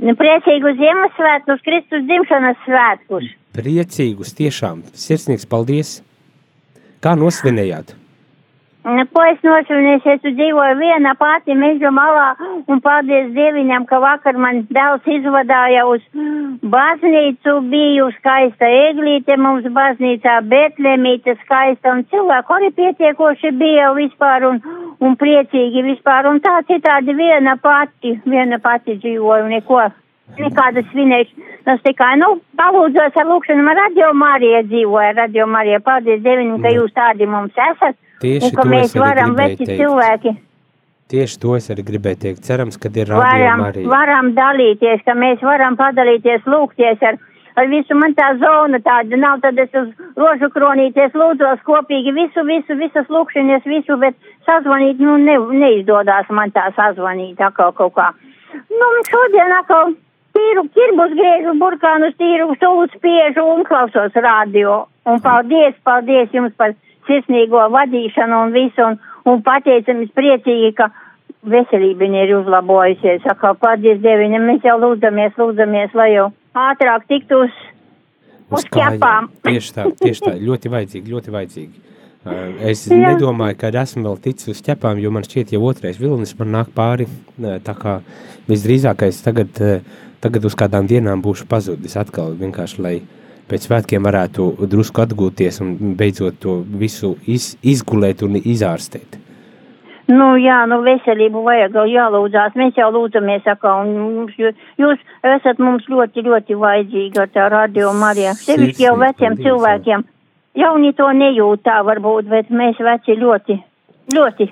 Nu, 0.00 0.14
priecīgu 0.16 0.72
Ziemassvētkus, 0.78 1.60
Kristus 1.66 2.06
dzimšanas 2.08 2.62
svētkus. 2.64 3.26
Priecīgus 3.52 4.32
tiešām. 4.38 4.80
Sirsnīgs 4.96 5.44
paldies. 5.50 5.98
Kā 7.04 7.12
nosvinējāt? 7.20 7.92
Ko 8.90 9.22
es 9.28 9.38
nosvinēju, 9.46 10.00
es 10.12 10.22
dzīvoju 10.24 10.76
viena 10.80 11.12
pati 11.18 11.54
meža 11.54 11.90
malā 11.94 12.30
un 12.70 12.80
paldies 12.82 13.28
Dieviņam, 13.36 13.84
ka 13.86 14.00
vakar 14.02 14.38
man 14.40 14.64
dēls 14.72 15.06
izvadāja 15.06 15.84
uz 15.86 16.02
baznīcu, 16.72 17.54
biju 17.70 18.08
skaista 18.16 18.66
eglīte 18.88 19.36
mums 19.38 19.68
baznīcā, 19.76 20.40
betlemīte 20.50 21.36
skaista 21.44 21.94
un 21.94 22.02
cilvēku 22.10 22.56
arī 22.56 22.72
pietiekoši 22.80 23.54
bija 23.62 23.92
vispār 23.94 24.48
un, 24.50 24.60
un 24.98 25.16
priecīgi 25.20 25.86
vispār 25.92 26.30
un 26.32 26.42
tā 26.42 26.58
citādi 26.66 27.14
viena 27.14 27.56
pati, 27.62 28.16
viena 28.26 28.58
pati 28.58 28.98
dzīvoju, 28.98 29.48
neko, 29.54 29.86
nekādas 30.40 30.90
svinēšanas. 30.90 31.82
Tikai, 31.86 32.14
nu, 32.18 32.36
palūdzos 32.58 33.16
ar 33.22 33.26
lūkšanu, 33.28 33.62
man 33.62 33.78
radio 33.78 34.14
Marija 34.16 34.64
dzīvoja, 34.66 35.16
radio 35.22 35.46
Marija, 35.46 35.82
paldies 35.84 36.22
Dieviņam, 36.24 36.62
ka 36.64 36.72
jūs 36.74 36.94
tādi 36.96 37.28
mums 37.30 37.66
esat. 37.70 37.98
Tieši 38.20 38.50
un 38.52 38.56
ka 38.58 38.68
mēs 38.68 38.94
varam 39.00 39.34
veci 39.38 39.64
teikt. 39.64 39.80
cilvēki. 39.80 40.36
Tieši 41.10 41.40
to 41.42 41.56
es 41.56 41.66
arī 41.72 41.82
gribēju 41.88 42.18
teikt. 42.22 42.44
Cerams, 42.46 42.76
ka 42.78 42.90
ir 42.94 43.08
Varam, 43.10 43.64
arī. 43.66 43.82
varam 43.90 44.30
dalīties, 44.36 45.02
ka 45.04 45.16
mēs 45.18 45.40
varam 45.42 45.74
padalīties, 45.76 46.44
lūgties 46.46 47.02
ar, 47.02 47.16
ar 47.58 47.66
visu. 47.72 47.96
Man 47.98 48.14
tā 48.14 48.28
zona 48.38 48.78
tāda 48.78 49.18
nav, 49.18 49.40
tad 49.42 49.58
es 49.58 49.72
uz 49.74 49.88
rožu 50.20 50.50
kronīties 50.54 51.16
lūdzos 51.18 51.64
kopīgi 51.66 52.14
visu, 52.14 52.44
visu, 52.46 52.76
visas 52.78 53.08
lūkšanas, 53.10 53.66
visu, 53.66 53.96
bet 53.98 54.14
sazvanīt, 54.46 55.02
nu, 55.02 55.16
ne, 55.18 55.38
neizdodās 55.64 56.30
man 56.30 56.54
tā 56.54 56.68
sazvanīt 56.76 57.40
atkal 57.42 57.72
kaut 57.72 57.96
kā. 57.98 58.12
Nu, 58.70 58.86
šodien 59.10 59.50
atkal 59.58 59.96
tīru 60.36 60.68
kirbus 60.76 61.16
griežu 61.18 61.56
burkānus, 61.58 62.14
tīru 62.22 62.52
stūlu 62.54 62.86
spiežu 62.94 63.48
un 63.56 63.66
klausos 63.66 64.14
radio. 64.14 64.84
Un 65.10 65.18
paldies, 65.24 65.74
paldies 65.82 66.30
jums 66.30 66.54
par 66.54 66.76
sirsnīgo 67.10 67.66
vadīšanu 67.74 68.42
un 68.46 68.54
visu, 68.54 68.86
un, 68.86 68.98
un 69.28 69.42
pateicamies 69.46 70.12
priecīgi, 70.16 70.72
ka 70.78 70.90
veselība 71.42 72.08
ir 72.20 72.34
uzlabojusies. 72.38 73.22
Saka, 73.24 73.54
paldies 73.58 74.00
Dieviņam, 74.04 74.46
mēs 74.48 74.64
jau 74.66 74.78
lūdzamies, 74.80 75.36
lūdzamies, 75.40 75.94
lai 75.96 76.10
jau 76.14 76.30
ātrāk 76.54 77.06
tiktu 77.08 77.44
uz, 77.46 77.60
uz 78.50 78.66
ķepām. 78.72 79.30
Tieši 79.46 79.76
tā, 79.76 79.86
tieši 80.00 80.26
tā, 80.26 80.34
ļoti 80.40 80.74
vajadzīgi, 80.74 81.14
ļoti 81.14 81.36
vajadzīgi. 81.36 81.86
Uh, 82.20 82.50
Es 82.68 82.82
Jā. 82.84 83.14
nedomāju, 83.14 83.56
ka 83.56 83.70
esmu 83.80 84.04
vēl 84.04 84.18
ticis 84.20 84.50
uz 84.52 84.58
ķepām, 84.60 84.98
jo 85.00 85.08
man 85.14 85.24
šķiet, 85.24 85.54
jau 85.54 85.62
otrais 85.70 85.96
vilnis 85.96 86.34
man 86.36 86.52
nāk 86.52 86.74
pāri. 86.76 87.06
uh, 87.08 87.56
Tā 87.64 87.72
kā 87.78 87.94
visdrīzākais 88.50 89.22
tagad, 89.24 89.56
uh, 89.64 89.80
tagad 90.20 90.44
uz 90.44 90.52
kādām 90.52 90.84
dienām 90.90 91.22
būšu 91.24 91.48
pazudis 91.48 91.96
atkal 91.96 92.36
vienkārši, 92.36 92.82
lai 92.84 92.94
pēc 93.50 93.66
svētkiem 93.66 94.06
varētu 94.06 94.46
drusku 94.70 95.02
atgūties 95.02 95.60
un 95.64 95.74
beidzot 95.98 96.38
to 96.42 96.60
visu 96.80 97.16
iz, 97.26 97.56
izgulēt 97.62 98.22
un 98.26 98.38
izārstēt. 98.40 99.18
Nu, 100.10 100.32
jā, 100.42 100.64
nu, 100.66 100.80
veselību 100.82 101.42
vajag 101.46 101.76
jau 101.78 101.84
jālūdzās. 101.86 102.56
Mēs 102.58 102.78
jau 102.80 102.88
lūdzamies, 102.94 103.44
saka, 103.46 103.76
un 103.84 103.92
mums, 103.98 104.32
jū- 104.38 104.54
jūs 104.82 104.98
esat 105.22 105.60
mums 105.62 105.84
ļoti, 105.86 106.24
ļoti 106.26 106.56
vajadzīgi 106.58 107.20
ar 107.22 107.28
tā 107.30 107.44
radio 107.52 107.92
Marija. 107.94 108.32
Sevišķi 108.34 108.88
jau 108.88 108.96
veciem 108.98 109.36
paldies, 109.36 109.44
cilvēkiem. 109.46 110.02
Jauni 110.58 110.90
to 110.98 111.06
nejūt 111.14 111.62
tā 111.62 111.76
varbūt, 111.86 112.26
bet 112.26 112.50
mēs 112.50 112.80
veci 112.82 113.14
ļoti, 113.20 113.60
ļoti 114.16 114.50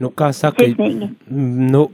Nu, 0.00 0.10
kā 0.10 0.32
saka, 0.34 0.64
sirsnīgi. 0.66 1.08
m, 1.30 1.70
nu, 1.70 1.88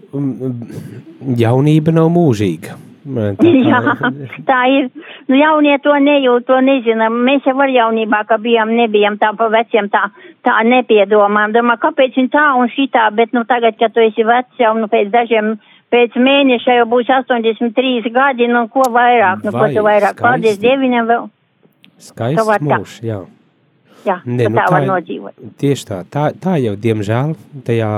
jaunība 1.38 1.92
nav 1.94 2.08
mūžīga. 2.10 2.74
Jā, 3.04 3.80
tā 4.50 4.58
ir. 4.68 4.88
Nu, 5.30 5.36
jaunie 5.38 5.78
to 5.80 5.94
nejūt, 6.04 6.44
to 6.48 6.58
nezinām. 6.60 7.16
Mēs 7.24 7.46
jau 7.48 7.54
ar 7.64 7.72
jaunībā, 7.72 8.22
ka 8.28 8.36
bijām, 8.42 8.74
nebijām 8.76 9.16
tā 9.22 9.32
pa 9.38 9.48
veciem, 9.52 9.88
tā, 9.92 10.10
tā 10.44 10.58
nepiedomām. 10.68 11.54
Domā, 11.56 11.78
kāpēc 11.80 12.18
viņi 12.18 12.32
tā 12.34 12.44
un 12.60 12.68
šitā, 12.74 13.08
bet 13.16 13.32
nu 13.36 13.44
tagad, 13.48 13.78
kad 13.80 13.94
tu 13.96 14.04
esi 14.04 14.26
vecs 14.28 14.60
jau, 14.60 14.74
nu 14.76 14.90
pēc 14.92 15.08
dažiem, 15.14 15.54
pēc 15.90 16.18
mēneša 16.20 16.76
jau 16.80 16.86
būs 16.92 17.08
83 17.08 18.12
gadi, 18.12 18.50
nu 18.52 18.66
ko 18.68 18.84
vairāk, 18.92 19.44
nu 19.48 19.50
ko 19.54 19.64
Vai, 19.64 19.72
tu 19.74 19.86
vairāk. 19.86 20.14
skaisti. 20.18 20.26
Paldies 20.28 20.60
Dieviņam 20.62 21.08
vēl. 21.08 21.28
skaists 22.00 22.46
var 22.46 22.60
mūžs, 22.60 23.00
jā. 23.04 23.22
Jā, 24.04 24.20
Ne, 24.24 24.44
ka 24.44 24.48
nu 24.50 24.56
tā 24.56 24.70
var 24.72 24.80
tā- 24.80 24.88
nodzīvot. 24.88 25.34
Tieši 25.60 25.84
tā, 25.88 26.04
tā, 26.08 26.30
tā 26.40 26.54
jau, 26.62 26.72
diemžēl, 26.76 27.34
tajā 27.66 27.90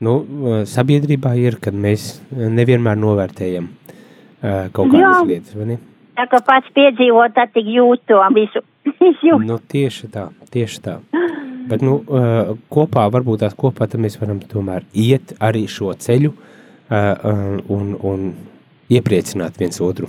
nu, 0.00 0.14
sabiedrībā 0.64 1.34
ir, 1.36 1.58
kad 1.60 1.74
mēs 1.76 2.22
nevienmēr 2.32 2.96
novērtējam 2.96 3.66
uh, 3.68 3.90
kaut 4.40 4.90
kādas 4.90 5.04
Jā. 5.04 5.22
lietas, 5.28 5.54
vai 5.56 5.68
ne? 5.72 5.78
Tā 6.18 6.26
kā 6.28 6.40
pats 6.44 6.72
piedzīvot, 6.76 7.32
tad 7.36 7.52
tik 7.54 7.68
jūt 7.70 8.04
to 8.10 8.20
visu. 8.36 8.64
Jūt. 9.26 9.44
Nu, 9.46 9.58
tieši 9.60 10.10
tā, 10.12 10.28
tieši 10.52 10.82
tā. 10.84 10.98
Bet, 11.70 11.84
nu, 11.86 12.00
uh, 12.02 12.54
kopā, 12.72 13.06
varbūt 13.12 13.44
tās 13.44 13.54
kopā, 13.56 13.86
tad 13.86 14.02
mēs 14.02 14.18
varam 14.20 14.40
tomēr 14.42 14.86
iet 14.96 15.36
arī 15.38 15.66
šo 15.70 15.92
ceļu 15.94 16.32
uh, 16.32 17.60
un, 17.70 17.94
un 17.94 18.30
iepriecināt 18.90 19.60
viens 19.60 19.80
otru. 19.84 20.08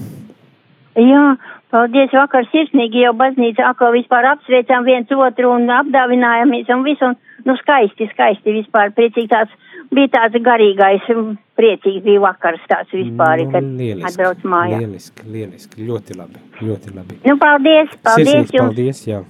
Jā, 0.98 1.26
paldies 1.72 2.12
vakar 2.16 2.48
sirsnīgi 2.52 3.06
jau 3.06 3.14
baznīcā, 3.20 3.70
atkal 3.72 3.94
vispār 3.96 4.28
apsveicām 4.34 4.88
viens 4.88 5.12
otru 5.16 5.54
un 5.54 5.70
apdāvinājāmies 5.72 6.72
un 6.74 6.84
visu, 6.88 7.12
un, 7.12 7.20
nu, 7.48 7.56
skaisti, 7.62 8.10
skaisti 8.12 8.58
vispār, 8.58 8.92
priecīgi 8.98 9.30
tāds, 9.32 9.54
bija 9.92 10.08
tāds 10.16 10.40
garīgais, 10.46 11.04
mm, 11.12 11.36
priecīgi 11.60 12.02
bija 12.06 12.22
vakars 12.24 12.64
tāds 12.72 12.94
vispār, 12.96 13.44
kad 13.52 13.64
Nu, 13.64 13.78
lieliski, 13.78 14.08
atbrauc 14.12 14.42
mājā. 14.54 14.80
lieliski, 14.80 15.28
lieliski, 15.28 15.86
ļoti 15.90 16.18
labi, 16.18 16.40
ļoti 16.62 16.96
labi. 16.96 17.20
Nu, 17.28 17.38
paldies, 17.38 17.90
paldies 18.04 18.28
Sirsnīgs 18.32 18.56
jums. 18.56 18.68
paldies, 18.72 19.04
jā. 19.08 19.22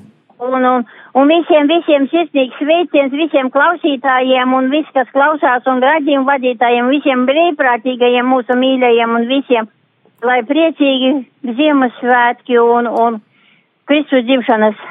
Un, 0.41 0.65
un, 0.65 0.85
un 1.13 1.27
visiem, 1.29 1.67
visiem 1.69 2.07
sirsnīgs 2.09 2.55
sveiciens, 2.57 3.11
visiem 3.13 3.51
klausītājiem 3.53 4.53
un 4.57 4.69
viss, 4.73 4.89
kas 4.95 5.09
klausās 5.13 5.67
un 5.69 5.81
raidījumu 5.83 6.25
vadītājiem, 6.25 6.87
visiem 6.89 7.27
brīvprātīgajiem 7.29 8.25
mūsu 8.25 8.55
mīļajiem 8.57 9.13
un 9.19 9.27
visiem, 9.29 9.67
lai 10.25 10.39
priecīgi 10.49 11.11
Ziemassvētki 11.59 12.57
un, 12.61 12.87
un 12.89 13.19
Kristus 13.85 14.25
dzimšanas 14.25 14.81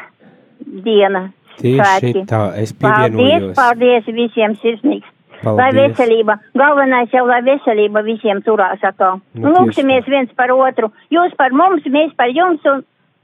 diena. 0.85 1.31
Tieši 1.61 1.81
svētki. 1.83 2.23
tā, 2.31 2.45
es 2.63 2.71
Paldies, 2.73 3.17
pievienojos. 3.17 3.57
paldies 3.59 4.07
visiem 4.17 4.55
sirsnīgs. 4.63 5.09
Lai 5.41 5.71
Paldies. 5.71 5.97
veselība, 5.97 6.37
galvenais 6.57 7.13
jau, 7.15 7.23
lai 7.29 7.41
veselība 7.47 8.03
visiem 8.05 8.43
turās 8.45 8.83
atkal. 8.85 9.23
Nu, 9.33 9.53
Lūksimies 9.55 10.09
viens 10.11 10.33
par 10.37 10.53
otru. 10.53 10.91
Jūs 11.13 11.33
par 11.39 11.55
mums, 11.57 11.87
mēs 11.89 12.13
par 12.19 12.29
jums 12.29 12.67
un, 12.69 12.83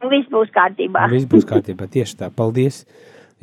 viss 0.09 0.31
būs 0.33 0.49
kārtībā. 0.55 1.07
Viss 1.13 1.29
būs 1.29 1.45
kārtībā, 1.49 1.89
tieši 1.93 2.17
tā. 2.23 2.31
Paldies. 2.33 2.85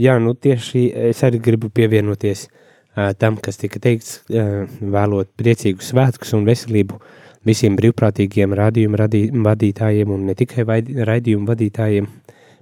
Jā, 0.01 0.17
nu 0.17 0.33
tieši 0.33 0.87
es 1.11 1.21
arī 1.25 1.37
gribu 1.43 1.69
pievienoties 1.69 2.47
uh, 2.47 3.11
tam, 3.13 3.37
kas 3.37 3.61
tika 3.61 3.77
teikts, 3.83 4.23
uh, 4.33 4.65
vēlot 4.81 5.29
priecīgus 5.37 5.91
svētkus 5.93 6.33
un 6.33 6.47
veselību 6.49 6.97
visiem 7.45 7.77
brīvprātīgiem 7.77 8.55
radījumu 8.57 8.97
radī, 8.97 9.27
vadītājiem 9.29 10.15
un 10.15 10.25
ne 10.31 10.33
tikai 10.39 10.65
raidījumu 10.65 11.45
vadītājiem, 11.49 12.09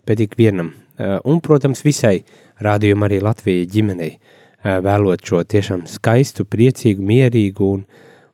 bet 0.09 0.23
ikvienam. 0.27 0.73
Un, 1.01 1.39
protams, 1.41 1.81
visai 1.85 2.19
rādījuma 2.61 3.07
arī 3.07 3.21
Latvijai 3.23 3.67
ģimenei 3.69 4.11
vēlot 4.63 5.23
šo 5.25 5.43
tiešām 5.47 5.85
skaistu, 5.89 6.45
priecīgu, 6.45 7.03
mierīgu 7.05 7.69
un, 7.75 7.85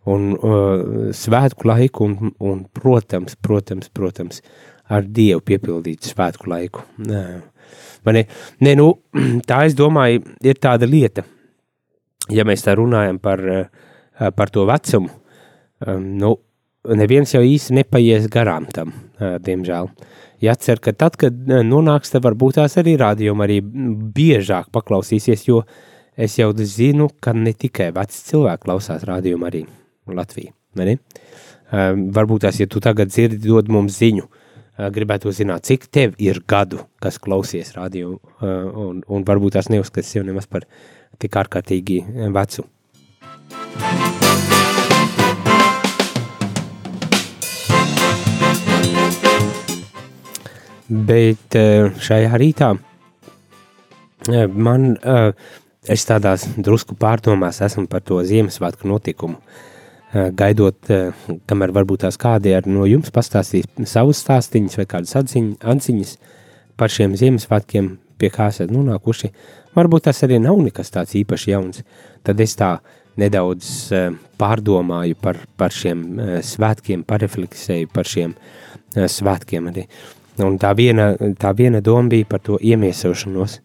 un 0.08 0.32
uh, 0.36 1.12
svētku 1.16 1.70
laiku 1.70 2.08
un, 2.08 2.34
un, 2.40 2.66
protams, 2.74 3.38
protams, 3.42 3.92
protams, 3.94 4.42
ar 4.88 5.08
Dievu 5.08 5.44
piepildītu 5.48 6.12
svētku 6.13 6.52
laiku. 6.52 6.84
Nē, 7.08 8.24
nē, 8.63 8.76
nu, 8.80 8.92
tā 9.50 9.63
es 9.68 9.78
domāju, 9.78 10.24
ir 10.44 10.60
tāda 10.63 10.90
lieta, 10.90 11.26
ja 12.32 12.48
mēs 12.48 12.66
tā 12.66 12.76
runājam 12.80 13.20
par, 13.24 13.44
par 14.36 14.52
to 14.52 14.68
vecumu, 14.68 15.12
nu, 15.88 16.36
neviens 16.96 17.34
jau 17.34 17.44
īsti 17.44 17.76
nepaies 17.82 18.30
garām 18.32 18.68
tam, 18.74 18.94
diemžēl. 19.20 19.92
Jācer, 20.44 20.80
ka 20.84 20.94
tad, 20.94 21.18
kad 21.18 21.36
nonāks, 21.66 22.12
tad 22.13 22.24
varbūt 22.26 22.60
tās 22.60 22.78
arī 22.78 22.94
rādījumi 23.00 23.44
arī 23.44 23.58
biežāk 24.16 24.70
paklausīsies, 24.76 25.48
jo 25.50 25.63
es 26.18 26.40
jau 26.40 26.50
zinu, 26.58 27.10
ka 27.22 27.34
ne 27.34 27.54
tikai 27.54 27.92
veci 27.96 28.24
cilvēki 28.32 28.66
klausās 28.66 29.06
rādījumu 29.08 29.48
arī 29.48 29.64
Latviju. 30.08 30.52
Varbūt 32.18 32.46
tās, 32.46 32.60
ja 32.62 32.68
tu 32.68 32.80
tagad 32.80 33.12
dzirdi, 33.12 33.42
dod 33.44 33.68
mums 33.72 33.98
ziņu, 34.00 34.24
uh, 34.24 34.48
gribētu 34.78 35.32
zināt, 35.34 35.66
cik 35.66 35.88
tev 35.90 36.16
ir 36.22 36.42
gadu, 36.48 36.84
kas 37.02 37.18
klausies 37.18 37.74
radio, 37.76 38.18
eh, 38.42 38.48
un, 38.48 39.02
un 39.08 39.24
varbūt 39.26 39.58
tās 39.58 39.72
neuzskatās 39.74 40.14
sev 40.14 40.28
nemaz 40.28 40.46
par 40.46 40.68
tik 41.18 41.34
ārkārtīgi 41.34 42.04
vecu. 42.34 42.68
Bet 50.88 51.58
šajā 52.00 52.38
rītā 52.40 52.70
man, 54.54 54.94
es 55.91 56.06
tādās 56.08 56.45
drusku 56.58 56.95
pārdomās 57.00 57.62
esmu 57.65 57.88
par 57.89 58.04
to 58.06 58.19
Ziemassvētku 58.26 58.88
notikumu. 58.89 59.39
Eh, 60.13 60.30
gaidot, 60.32 60.78
eh, 60.89 61.12
kamēr 61.47 61.73
varbūt 61.76 62.06
tās 62.06 62.17
kādi 62.17 62.54
no 62.65 62.86
jums 62.88 63.12
pastāstīs 63.12 63.67
savus 63.84 64.23
stāstīņus 64.23 64.78
vai 64.78 64.86
kādas 64.86 65.15
atziņ, 65.19 65.58
atziņas 65.60 66.17
par 66.78 66.89
šiem 66.89 67.15
Ziemassvētkiem, 67.19 67.97
pie 68.17 68.30
kā 68.30 68.47
esat 68.47 68.69
nonākuši. 68.71 69.32
Varbūt 69.76 70.04
tas 70.04 70.23
arī 70.23 70.39
nav 70.41 70.58
nekas 70.58 70.89
tāds 70.89 71.12
īpaši 71.13 71.52
jauns. 71.52 71.84
Tad 72.23 72.39
es 72.39 72.56
tā 72.56 72.80
nedaudz 73.17 73.91
eh, 73.91 74.12
pārdomāju 74.39 75.15
par, 75.21 75.38
par 75.58 75.71
šiem 75.71 76.41
svētkiem, 76.41 77.04
parefleksēju 77.04 77.89
par 77.93 78.06
šiem 78.06 78.36
svētkiem 78.95 79.67
arī. 79.67 79.88
Un 80.39 80.58
tā 80.58 80.71
viena, 80.78 81.15
tā 81.17 81.52
viena 81.58 81.82
doma 81.82 82.08
bija 82.10 82.26
par 82.26 82.39
to 82.39 82.58
iemiesošanos, 82.62 83.60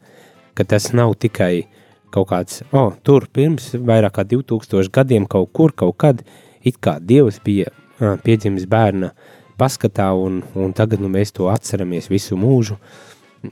ka 0.55 0.65
tas 0.65 0.93
nav 0.93 1.15
tikai 1.21 1.61
uh, 1.61 1.82
kaut 2.13 2.29
kāds, 2.31 2.63
oh, 2.77 2.93
tur 3.05 3.27
pirms 3.33 3.73
vairāk 3.75 4.19
kā 4.19 4.27
2000 4.29 4.93
gadiem 4.93 5.27
kaut 5.31 5.53
kur, 5.57 5.75
kaut 5.77 5.97
kad, 6.01 6.23
it 6.63 6.79
kā 6.83 6.99
Dievs 7.01 7.41
bija 7.45 7.73
uh, 7.73 8.15
piedzimis 8.23 8.69
bērna 8.71 9.13
paskatā, 9.61 10.11
un, 10.19 10.43
un 10.59 10.73
tagad 10.77 11.03
nu, 11.03 11.11
mēs 11.13 11.35
to 11.35 11.49
atceramies 11.53 12.11
visu 12.13 12.39
mūžu, 12.39 12.79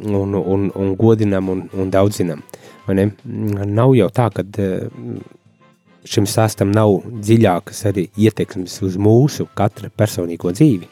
un, 0.00 0.36
un, 0.38 0.70
un 0.70 0.94
godinam 0.98 1.50
un, 1.50 1.66
un 1.74 1.90
daudzinam. 1.90 2.42
Nav 2.90 3.94
jau 3.94 4.08
tā, 4.14 4.30
ka 4.34 4.46
uh, 4.46 5.20
šim 6.08 6.26
stāstam 6.30 6.72
nav 6.74 7.00
dziļākas 7.20 7.84
arī 7.90 8.08
ietekmes 8.18 8.80
uz 8.86 8.96
mūsu 9.00 9.48
katra 9.54 9.90
personīgo 9.92 10.52
dzīvi. 10.56 10.88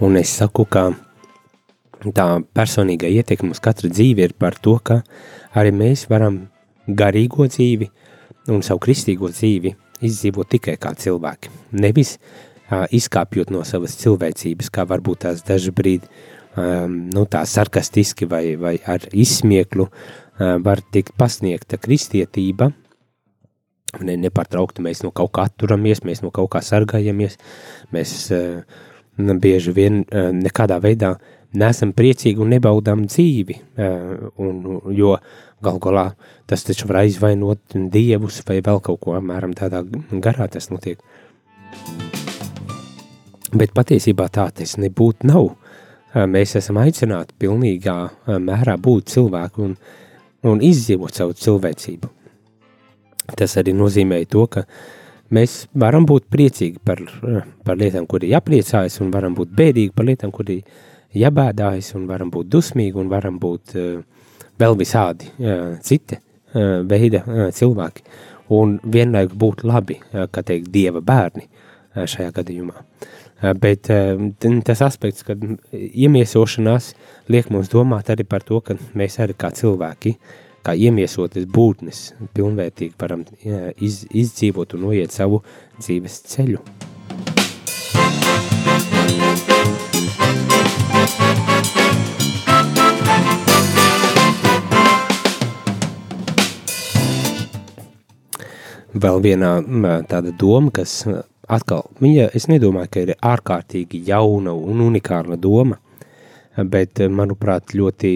Un 0.00 0.16
es 0.16 0.30
saku, 0.32 0.64
ka 0.64 0.86
tā 2.16 2.24
personīgā 2.56 3.10
ietekme 3.12 3.52
uz 3.52 3.60
katru 3.60 3.90
dzīvi 3.92 4.24
ir 4.24 4.32
par 4.32 4.56
to, 4.56 4.78
ka 4.80 5.02
arī 5.52 5.74
mēs 5.76 6.06
varam 6.08 6.46
garīgo 6.88 7.44
dzīvi 7.44 7.90
un 8.48 8.64
savu 8.64 8.80
kristīgo 8.86 9.28
dzīvi 9.28 9.74
izdzīvot 10.08 10.48
tikai 10.56 10.78
kā 10.80 10.94
cilvēki. 10.96 11.52
Nevis 11.84 12.14
uh, 12.16 12.86
izkāpjot 12.88 13.52
no 13.52 13.60
savas 13.68 13.98
cilvēcības, 14.00 14.72
kā 14.72 14.88
varbūt 14.88 15.26
tās 15.26 15.44
daži 15.44 15.74
brīdi 15.76 16.08
um, 16.08 16.96
nu, 17.12 17.26
tā 17.28 17.44
sarkastiski 17.44 18.28
vai, 18.30 18.44
vai 18.56 18.78
ar 18.88 19.04
izsmieklu 19.12 19.90
uh, 19.90 20.56
var 20.64 20.80
tikt 20.80 21.12
pasniegta 21.20 21.76
kristietība, 21.76 22.72
ne, 24.00 24.16
nepārtraukti 24.16 24.80
mēs 24.88 25.04
no 25.04 25.12
kaut 25.12 25.34
kā 25.36 25.50
atturamies, 25.50 26.00
mēs 26.08 26.24
no 26.24 26.32
kaut 26.32 26.54
kā 26.56 26.64
sargājamies, 26.64 27.36
mēs 27.92 28.22
uh, 28.32 28.86
bieži 29.40 29.72
vien 29.74 30.02
eh, 30.02 30.30
nekādā 30.34 30.80
veidā 30.82 31.14
nesam 31.58 31.92
priecīgi 31.96 32.40
un 32.42 32.52
nebaudām 32.54 33.06
dzīvi, 33.08 33.56
eh, 33.76 34.28
un, 34.42 34.60
jo 34.96 35.16
gal 35.62 35.80
galā 35.82 36.06
tas 36.48 36.64
taču 36.64 36.88
var 36.88 37.02
aizvainot 37.02 37.76
dievus 37.92 38.40
vai 38.48 38.60
vēl 38.64 38.80
kaut 38.82 39.00
ko 39.02 39.16
apmēram 39.18 39.54
tādā 39.58 39.82
garā 40.22 40.48
tas 40.50 40.70
notiek. 40.70 41.00
Bet 43.50 43.74
patiesībā 43.74 44.28
tā 44.30 44.46
tas 44.54 44.76
nebūtu 44.78 45.26
nav. 45.30 45.50
Eh, 46.14 46.26
mēs 46.26 46.56
esam 46.58 46.80
aicināti 46.82 47.36
pilnīgā 47.38 47.98
mērā 48.38 48.78
būt 48.78 49.12
cilvēku 49.16 49.66
un, 49.68 49.76
un 50.46 50.64
izdzīvot 50.64 51.14
savu 51.14 51.36
cilvēcību. 51.36 52.16
Tas 53.36 53.52
arī 53.60 53.70
nozīmē 53.78 54.24
to, 54.26 54.42
ka 54.50 54.64
uh, 54.64 54.99
mēs 55.34 55.64
varam 55.78 56.06
būt 56.08 56.28
priecīgi 56.32 56.80
par, 56.84 57.02
par 57.64 57.78
lietām, 57.80 58.06
kur 58.10 58.24
ir 58.24 58.34
jāpriecājas, 58.36 59.00
un 59.04 59.12
varam 59.14 59.36
būt 59.38 59.52
bēdīgi 59.56 59.94
par 59.96 60.08
lietām, 60.08 60.32
kur 60.34 60.50
ir 60.50 60.64
jābēdājas, 61.16 61.94
un 61.98 62.08
varam 62.10 62.32
būt 62.34 62.50
dusmīgi, 62.50 62.98
un 63.00 63.10
varam 63.10 63.38
būt 63.42 63.76
uh, 63.78 64.26
vēl 64.60 64.76
visādi 64.78 65.30
uh, 65.38 65.78
citi 65.86 66.18
uh, 66.18 66.82
veida 66.86 67.24
cilvēki. 67.56 68.06
Un 68.50 68.80
vienlaikus 68.82 69.38
būt 69.38 69.60
labi, 69.62 70.00
kā 70.10 70.42
teikt, 70.42 70.72
dieva 70.74 70.98
bērni 70.98 71.44
šajā 71.94 72.32
gadījumā. 72.34 72.80
Bet 73.62 73.86
tas 74.66 74.82
aspekts, 74.82 75.22
kad 75.22 75.44
iemiesošanās 75.70 76.88
liek 77.30 77.46
mums 77.54 77.70
domāt 77.70 78.10
arī 78.10 78.26
par 78.26 78.42
to, 78.42 78.58
ka 78.58 78.74
mēs 78.98 79.20
arī 79.22 79.36
kā 79.38 79.52
cilvēki 79.54 80.16
uh, 80.16 80.49
kā 80.66 80.74
iemiesotas 80.76 81.46
būtnes, 81.48 82.10
pilnvērtīgi 82.36 82.94
varam 83.00 83.24
iz, 83.80 84.04
izdzīvot 84.10 84.76
un 84.76 84.86
noiet 84.88 85.14
savu 85.14 85.42
dzīves 85.80 86.22
ceļu. 86.34 86.62
Vēl 99.00 99.20
viena 99.24 99.54
tāda 100.10 100.32
doma, 100.36 100.68
kas 100.74 101.06
atkal, 101.48 101.86
viņa, 102.02 102.26
es 102.36 102.48
nedomāju, 102.50 102.90
ka 102.92 103.04
ir 103.06 103.14
ārkārtīgi 103.16 104.02
jauna 104.10 104.52
un 104.52 104.82
unikāla 104.84 105.38
doma, 105.40 105.78
bet, 106.68 107.00
manuprāt, 107.08 107.72
ļoti 107.78 108.10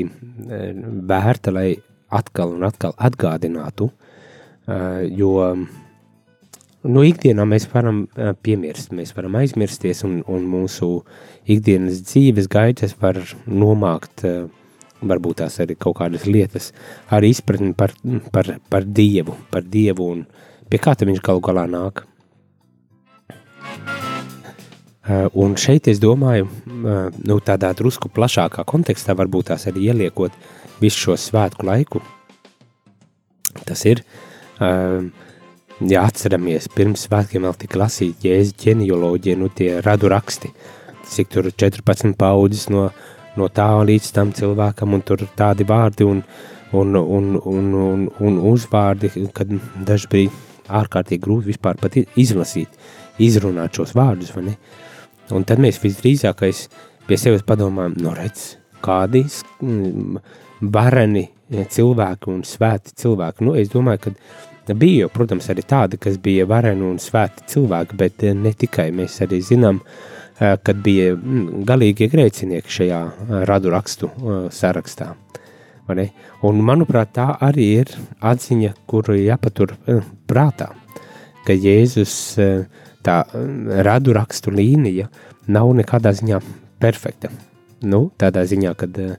vērta, 1.08 1.54
lai 1.54 1.68
atkal 2.14 2.54
un 2.56 2.66
atkal 2.66 2.94
atgādinātu, 2.96 3.90
jo 5.18 5.32
nu, 6.84 7.04
ikdienā 7.04 7.46
mēs 7.48 7.66
varam 7.72 8.04
piemirst, 8.44 8.94
mēs 8.96 9.14
varam 9.16 9.38
aizmirsties, 9.40 10.04
un, 10.06 10.20
un 10.30 10.46
mūsu 10.48 10.90
ikdienas 11.50 12.04
dzīves 12.06 12.48
gaitas 12.52 12.96
var 13.00 13.20
nomākt 13.46 14.24
varbūt 15.08 15.42
tās 15.42 15.58
arī 15.62 15.76
kaut 15.78 15.98
kādas 16.00 16.26
lietas, 16.28 16.72
arī 17.12 17.32
izpratni 17.34 17.74
par, 17.76 17.94
par, 18.32 18.56
par 18.70 18.86
Dievu, 18.86 19.36
par 19.52 19.64
Dievu 19.68 20.10
un 20.16 20.26
pie 20.70 20.80
kā 20.80 20.96
viņš 20.98 21.22
galu 21.24 21.44
galā 21.44 21.66
nāk. 21.70 22.04
Un 25.36 25.56
šeit 25.60 25.90
es 25.92 26.00
domāju, 26.00 26.48
nu, 26.64 27.36
tādā 27.44 27.74
drusku 27.76 28.08
plašākā 28.08 28.64
kontekstā, 28.64 29.12
varbūt 29.18 29.50
tās 29.52 29.66
arī 29.68 29.90
ieliekot 29.90 30.32
visu 30.80 31.08
šo 31.08 31.16
svētku 31.20 31.66
laiku. 31.66 32.02
Tas 33.64 33.84
ir, 33.86 34.02
ja 34.60 36.04
atceramies, 36.04 36.68
pirms 36.74 37.06
svētkiem 37.08 37.46
vēl 37.46 37.58
tika 37.58 37.80
lasīti 37.84 38.30
jēzus 38.30 38.56
ģenealoģija, 38.64 39.38
nu 39.38 39.50
tie 39.54 39.76
radu 39.84 40.10
raksti, 40.10 40.50
cik 41.10 41.30
tur 41.30 41.50
14 41.50 42.16
paudzes 42.18 42.66
no, 42.72 42.88
no 43.38 43.48
tā 43.52 43.68
līdz 43.86 44.10
tam 44.16 44.32
cilvēkam, 44.34 44.96
un 44.96 45.04
tur 45.06 45.22
tādi 45.38 45.66
vārdi 45.68 46.06
un, 46.08 46.24
un, 46.74 46.96
un, 46.98 47.30
un, 47.38 47.70
un, 47.84 48.08
un 48.18 48.40
uzvārdi, 48.50 49.12
kad 49.36 49.52
dažbrīd 49.86 50.42
ārkārtīgi 50.74 51.22
grūti 51.22 51.52
vispār 51.52 51.78
pat 51.80 51.98
izlasīt, 52.00 52.74
izrunāt 53.22 53.76
šos 53.76 53.94
vārdus, 53.96 54.32
vai 54.34 54.48
ne? 54.48 54.56
Un 55.32 55.44
tad 55.48 55.60
mēs 55.62 55.78
visdrīzākais 55.80 56.66
pie 57.08 57.18
sevis 57.20 57.44
padomājam, 57.46 57.96
no 58.00 58.12
redz, 58.16 58.54
kādi 58.84 59.24
vareni 60.60 61.28
cilvēki 61.50 62.30
un 62.32 62.42
svēti 62.46 62.94
cilvēki. 63.02 63.44
Nu, 63.46 63.54
es 63.58 63.70
domāju, 63.72 64.06
ka 64.06 64.14
Bija, 64.72 65.10
protams, 65.12 65.50
arī 65.52 65.60
tādi, 65.68 65.98
kas 66.00 66.16
bija 66.16 66.46
vareni 66.48 66.86
un 66.88 66.96
svēti 67.02 67.44
cilvēki, 67.52 67.96
bet 68.00 68.22
ne 68.32 68.52
tikai 68.56 68.86
mēs 68.96 69.18
arī 69.20 69.42
zinām, 69.44 69.82
kad 70.38 70.80
bija 70.80 71.10
mm, 71.12 71.66
galīgie 71.68 72.08
grēcinieki 72.08 72.72
šajā 72.72 73.00
radu 73.44 73.74
rakstu 73.74 74.08
sarakstā. 74.54 75.10
Un, 75.84 76.62
manuprāt, 76.64 77.12
tā 77.12 77.28
arī 77.44 77.66
ir 77.82 77.92
atziņa, 78.24 78.72
kuru 78.88 79.18
jāpatur 79.20 79.76
prātā, 80.24 80.70
ka 81.44 81.52
Jēzus 81.52 82.16
tā 83.04 83.20
radu 83.84 84.16
rakstu 84.16 84.54
līnija 84.54 85.10
nav 85.52 85.74
nekādā 85.76 86.14
ziņā 86.16 86.40
perfekta. 86.80 87.28
Nu, 87.84 88.06
tādā 88.16 88.46
ziņā, 88.48 88.72
kad 88.80 88.96
uh, 88.96 89.18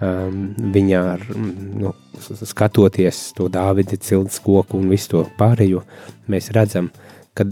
um, 0.00 0.42
viņa 0.74 1.00
ar, 1.14 1.24
nu, 1.34 1.94
skatoties 2.18 3.32
to 3.38 3.48
Dāvida 3.52 3.98
cilts 4.00 4.40
koku 4.44 4.80
un 4.80 4.90
visu 4.92 5.14
to 5.14 5.24
pārējo, 5.38 5.84
mēs 6.30 6.52
redzam, 6.56 6.90
ka 7.34 7.48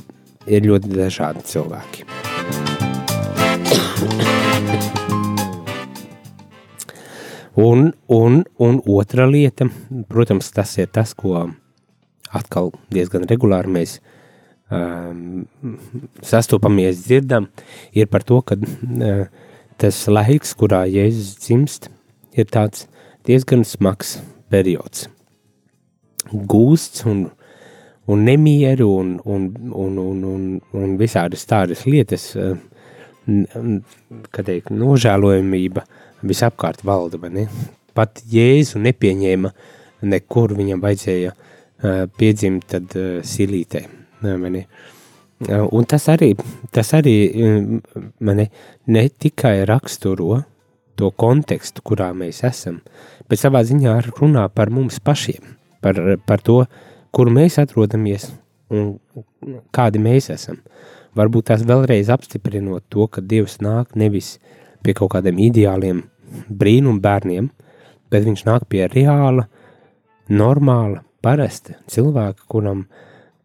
ir 0.46 0.66
ļoti 0.66 0.94
dažādi 0.94 1.44
cilvēki. 1.46 2.06
Un, 7.56 7.94
un, 8.12 8.42
un 8.60 8.82
otra 8.84 9.24
lieta, 9.24 9.64
protams, 10.12 10.50
tas 10.52 10.74
ir 10.76 10.90
tas, 10.92 11.14
ko 11.16 11.46
atkal 12.36 12.68
diezgan 12.92 13.24
regulāri 13.30 13.72
mēs 13.72 13.94
um, 14.68 15.46
sastopamies, 16.20 17.00
dzirdam, 17.06 17.48
ir 17.96 18.10
par 18.12 18.26
to, 18.28 18.42
ka 18.44 18.58
uh, 18.60 19.24
tas 19.80 20.02
laiks, 20.12 20.52
kurā 20.58 20.82
Jēzus 20.84 21.32
dzimst, 21.40 21.88
ir 22.36 22.48
tāds 22.52 22.86
diezgan 23.26 23.64
smags 23.66 24.16
periods. 24.52 25.08
Gūsts 26.30 27.06
un, 27.06 27.26
un 28.10 28.24
nemieru 28.26 28.88
un, 29.00 29.12
un, 29.24 29.50
un, 29.72 29.98
un, 30.02 30.24
un, 30.32 30.48
un 30.76 30.96
visādas 31.00 31.46
tādas 31.48 31.84
lietas, 31.86 32.32
eh, 32.38 32.56
kā 33.26 34.44
teikt, 34.46 34.70
nožēlojamība 34.70 35.86
visapkārt 36.26 36.84
valda, 36.86 37.18
ne? 37.30 37.48
Pat 37.96 38.20
Jēzu 38.30 38.80
nepieņēma 38.84 39.50
nekur, 40.06 40.52
viņam 40.54 40.82
vajadzēja 40.82 41.32
uh, 41.32 42.04
piedzimt 42.18 42.66
tad 42.70 42.92
uh, 42.98 43.22
silītē, 43.26 43.82
ne? 44.22 44.66
Uh, 45.46 45.64
un 45.74 45.88
tas 45.88 46.06
arī, 46.12 46.34
tas 46.72 46.92
arī 46.96 47.16
mani 48.24 48.46
ne 48.92 49.02
tikai 49.08 49.58
raksturo 49.68 50.38
to 50.98 51.10
kontekstu, 51.12 51.84
kurā 51.86 52.10
mēs 52.16 52.42
esam, 52.46 52.80
bet 53.28 53.40
savā 53.40 53.62
ziņā 53.66 53.98
runā 54.10 54.46
par 54.54 54.72
mums 54.74 54.98
pašiem, 55.04 55.56
par, 55.84 56.00
par 56.26 56.42
to, 56.44 56.62
kur 57.14 57.30
mēs 57.32 57.58
atrodamies 57.62 58.30
un 58.72 58.96
kādi 59.74 60.02
mēs 60.02 60.30
esam. 60.34 60.60
Varbūt 61.16 61.48
tās 61.48 61.62
vēlreiz 61.64 62.10
apstiprinot 62.12 62.84
to, 62.92 63.06
ka 63.08 63.22
Dievs 63.24 63.60
nāk 63.64 63.94
nevis 63.96 64.36
pie 64.84 64.94
kaut 64.96 65.14
kādiem 65.14 65.38
ideāliem 65.46 66.02
brīnum 66.48 67.00
bērniem, 67.00 67.48
bet 68.12 68.26
viņš 68.26 68.44
nāk 68.46 68.66
pie 68.70 68.84
reāla, 68.92 69.46
normāla, 70.28 71.02
parasta 71.24 71.78
cilvēka, 71.90 72.44
kuram, 72.50 72.84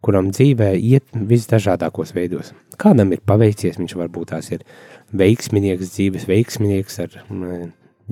kuram 0.04 0.30
dzīvē 0.34 0.72
iet 0.76 1.08
visdažādākos 1.14 2.12
veidos. 2.16 2.52
Kādam 2.78 3.14
ir 3.14 3.22
paveicies, 3.26 3.78
viņš 3.80 3.96
varbūt 3.98 4.34
tās 4.34 4.50
ir 4.52 4.66
veiksminieks, 5.16 5.92
dzīves 5.94 6.26
veiksminieks 6.28 6.98
ar 7.04 7.20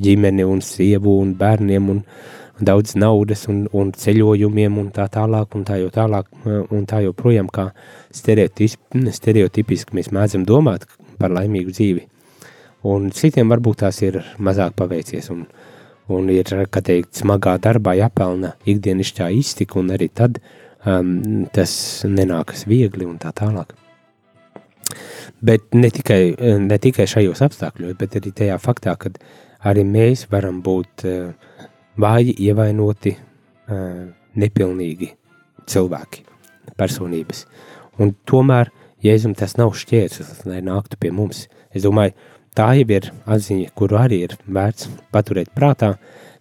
ģimeni 0.00 0.44
un 0.46 0.60
sievu 0.64 1.16
un 1.22 1.34
bērniem 1.38 1.88
un 1.92 2.04
daudz 2.60 2.94
naudas 3.00 3.46
un, 3.48 3.64
un 3.72 3.92
ceļojumiem 3.96 4.78
un 4.82 4.90
tā 4.94 5.06
tālāk 5.12 5.56
un 5.56 5.64
tā 5.64 5.78
jau 5.80 5.90
tālāk 5.94 6.28
un 6.44 6.86
tā 6.88 7.00
joprojām 7.06 7.48
kā 7.52 7.70
stereotipiski 8.12 9.96
mēs 9.96 10.12
mēdzam 10.14 10.44
domāt 10.48 10.86
par 11.20 11.32
laimīgu 11.32 11.72
dzīvi. 11.72 12.06
Un 12.90 13.10
citiem 13.12 13.50
varbūt 13.52 13.82
tās 13.82 14.00
ir 14.04 14.22
mazāk 14.40 14.76
paveicies 14.76 15.28
un, 15.32 15.44
un 16.08 16.30
ir, 16.32 16.48
kā 16.72 16.80
teikt, 16.84 17.12
smagā 17.20 17.58
darbā 17.60 17.96
jāpelna 17.98 18.54
ikdienišķā 18.64 19.28
iztika 19.36 19.80
un 19.80 19.92
arī 19.96 20.08
tad 20.08 20.40
um, 20.86 21.44
tas 21.52 21.72
nenākas 22.08 22.64
viegli 22.68 23.08
un 23.08 23.20
tā 23.20 23.34
tālāk. 23.36 23.79
Bet 25.44 25.74
ne 25.74 25.90
tikai, 25.94 26.34
ne 26.60 26.78
tikai 26.82 27.06
šajos 27.10 27.42
apstākļos, 27.46 27.96
bet 28.00 28.16
arī 28.20 28.32
tajā 28.36 28.58
faktā, 28.60 28.96
ka 29.00 29.12
arī 29.70 29.84
mēs 29.86 30.26
varam 30.32 30.60
būt 30.64 31.06
uh, 31.08 31.68
vāji, 32.00 32.34
ievainoti, 32.46 33.14
uh, 33.16 34.02
nepilnīgi 34.40 35.12
cilvēki, 35.70 36.26
personības. 36.78 37.46
Un 38.00 38.14
tomēr 38.28 38.72
Jēzum 39.00 39.32
tas 39.36 39.56
nav 39.56 39.72
šķērsis, 39.80 40.42
lai 40.44 40.60
nāktu 40.64 40.98
pie 41.00 41.08
mums. 41.14 41.46
Es 41.72 41.86
domāju, 41.86 42.12
tā 42.56 42.68
jau 42.76 42.88
ir 42.92 43.08
atziņa, 43.24 43.72
kuru 43.76 43.96
arī 43.96 44.22
ir 44.26 44.36
vērts 44.44 44.90
paturēt 45.14 45.54
prātā, 45.56 45.94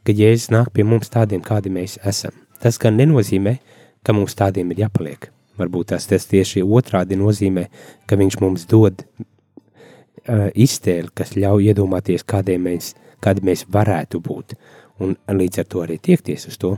ka 0.03 0.15
Jēzus 0.15 0.51
nāk 0.51 0.73
pie 0.75 0.83
mums 0.83 1.11
tādiem, 1.13 1.43
kādi 1.45 1.71
mēs 1.71 1.97
esam. 2.03 2.35
Tas 2.59 2.79
gan 2.81 2.99
nenozīmē, 2.99 3.55
ka 4.03 4.15
mums 4.15 4.35
tādiem 4.35 4.73
ir 4.73 4.83
jāpaliek. 4.87 5.29
Varbūt 5.59 5.91
tas, 5.93 6.07
tas 6.09 6.27
tieši 6.29 6.63
otrādi 6.63 7.17
nozīmē, 7.19 7.67
ka 8.07 8.17
viņš 8.19 8.39
mums 8.41 8.65
dod 8.69 9.03
uh, 9.03 10.47
iztēli, 10.55 11.11
kas 11.13 11.35
ļauj 11.37 11.71
iedomāties, 11.73 12.23
kādiem 12.23 12.67
mēs, 12.69 12.93
kādi 13.23 13.43
mēs 13.45 13.65
varētu 13.71 14.21
būt, 14.23 14.55
un 15.03 15.17
līdz 15.27 15.63
ar 15.63 15.69
to 15.69 15.83
arī 15.85 15.99
tiekties 15.99 16.47
uz 16.51 16.59
to. 16.61 16.77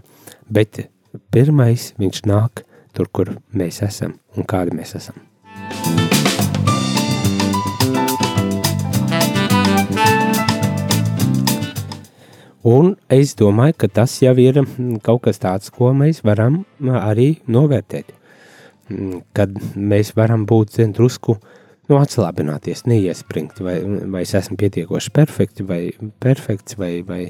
Bet 0.49 0.85
pirmais 1.33 1.91
viņš 2.01 2.25
nāk 2.29 2.65
tur, 2.95 3.11
kur 3.11 3.35
mēs 3.53 3.83
esam 3.85 4.17
un 4.35 4.47
kādi 4.47 4.75
mēs 4.75 4.95
esam. 4.99 5.21
Un 12.61 12.91
es 13.09 13.33
domāju, 13.33 13.73
ka 13.73 13.87
tas 13.89 14.19
jau 14.21 14.35
ir 14.37 14.59
kaut 15.01 15.23
kas 15.25 15.41
tāds, 15.41 15.71
ko 15.73 15.89
mēs 15.97 16.21
varam 16.21 16.59
arī 16.79 17.39
novērtēt. 17.49 18.13
Mm, 18.91 19.21
kad 19.37 19.55
mēs 19.75 20.11
varam 20.17 20.45
būt 20.49 20.75
zin, 20.75 20.93
drusku 20.95 21.37
nu, 21.89 21.97
atslābināties, 21.99 22.85
neiespringt, 22.89 23.61
vai, 23.63 23.77
vai 24.11 24.23
es 24.25 24.33
esmu 24.37 24.57
pietiekoši 24.59 25.13
perfekti, 25.15 25.65
vai 25.67 25.81
perfekts, 26.23 26.77
vai, 26.79 26.91
vai, 27.07 27.21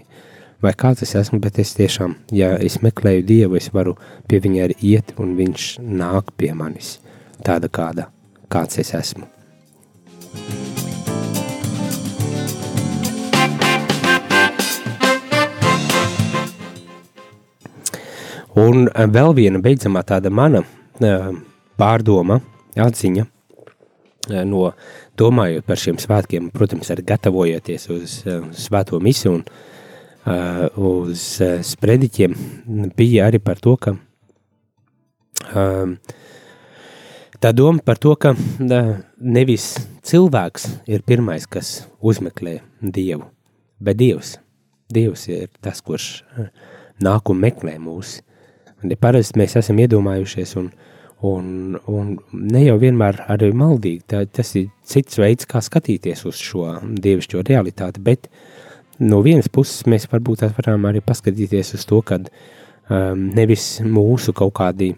vai 0.63 0.73
kāds 0.77 1.05
es 1.05 1.13
esmu, 1.17 1.41
bet 1.43 1.59
es 1.61 1.75
tiešām, 1.77 2.15
ja 2.35 2.53
es 2.57 2.79
meklēju 2.85 3.27
Dievu, 3.27 3.59
es 3.59 3.71
varu 3.73 3.97
pie 4.29 4.41
viņa 4.43 4.65
arī 4.67 4.79
iet, 4.93 5.13
un 5.21 5.35
viņš 5.39 5.75
nāk 5.81 6.33
pie 6.37 6.53
manis, 6.57 6.97
tāda 7.45 7.69
kāda, 7.69 8.09
kāds 8.51 8.81
es 8.81 8.95
esmu. 8.97 9.29
Un 18.61 18.89
vēl 18.91 19.31
viena 19.37 19.61
beidzamā 19.63 20.01
tāda 20.03 20.29
mana 20.29 20.59
uh, 20.59 21.31
pārdoma, 21.81 22.39
atziņa 22.77 23.25
eh, 23.25 24.43
no 24.47 24.69
domājot 25.17 25.67
par 25.67 25.81
šiem 25.81 25.99
svētkiem, 26.01 26.49
protams, 26.53 26.91
arī 26.93 27.05
gatavojoties 27.05 27.89
uz 27.93 28.15
uh, 28.25 28.47
svēto 28.57 28.99
misiju 29.03 29.35
un 29.35 29.43
uh, 29.43 30.65
uz 30.77 31.25
sprediķiem, 31.67 32.33
bija 32.97 33.27
arī 33.29 33.41
par 33.43 33.61
to, 33.61 33.75
ka 33.77 33.95
tā 37.41 37.51
doma 37.57 37.81
par 37.83 37.97
to, 37.99 38.13
ka 38.15 38.35
nevis 38.61 39.65
cilvēks 40.05 40.67
ir 40.87 41.01
pirmais, 41.03 41.47
kas 41.49 41.81
uzmeklē 41.99 42.59
Dievu, 42.79 43.25
bet 43.81 43.97
Dievs. 43.99 44.35
Dievs 44.93 45.25
ir 45.31 45.49
tas, 45.65 45.81
kurš 45.81 46.21
nāk 47.01 47.33
un 47.33 47.41
meklē 47.41 47.75
mūs. 47.81 48.19
Parasti 49.01 49.41
mēs 49.41 49.57
esam 49.59 49.81
iedomājušies 49.81 50.55
un 50.61 50.69
uh, 50.69 50.90
Un, 51.21 51.77
un 51.85 52.15
ne 52.33 52.63
jau 52.63 52.79
vienmēr 52.81 53.19
arī 53.29 53.51
maldīgi, 53.53 54.01
tā, 54.09 54.23
tas 54.25 54.55
ir 54.57 54.71
cits 54.89 55.19
veids, 55.21 55.45
kā 55.45 55.59
skatīties 55.61 56.23
uz 56.25 56.39
šo 56.41 56.79
dievišķo 56.81 57.43
realitāti, 57.45 58.01
bet 58.01 58.25
no 58.97 59.19
vienas 59.21 59.49
puses 59.53 59.85
mēs 59.85 60.07
varbūt 60.09 60.47
varam 60.57 60.87
arī 60.89 61.03
paskatīties 61.05 61.75
uz 61.77 61.85
to, 61.85 61.99
ka 62.01 62.17
um, 62.23 63.27
nevis 63.37 63.65
mūsu 63.85 64.33
kaut 64.33 64.55
kādi 64.57 64.95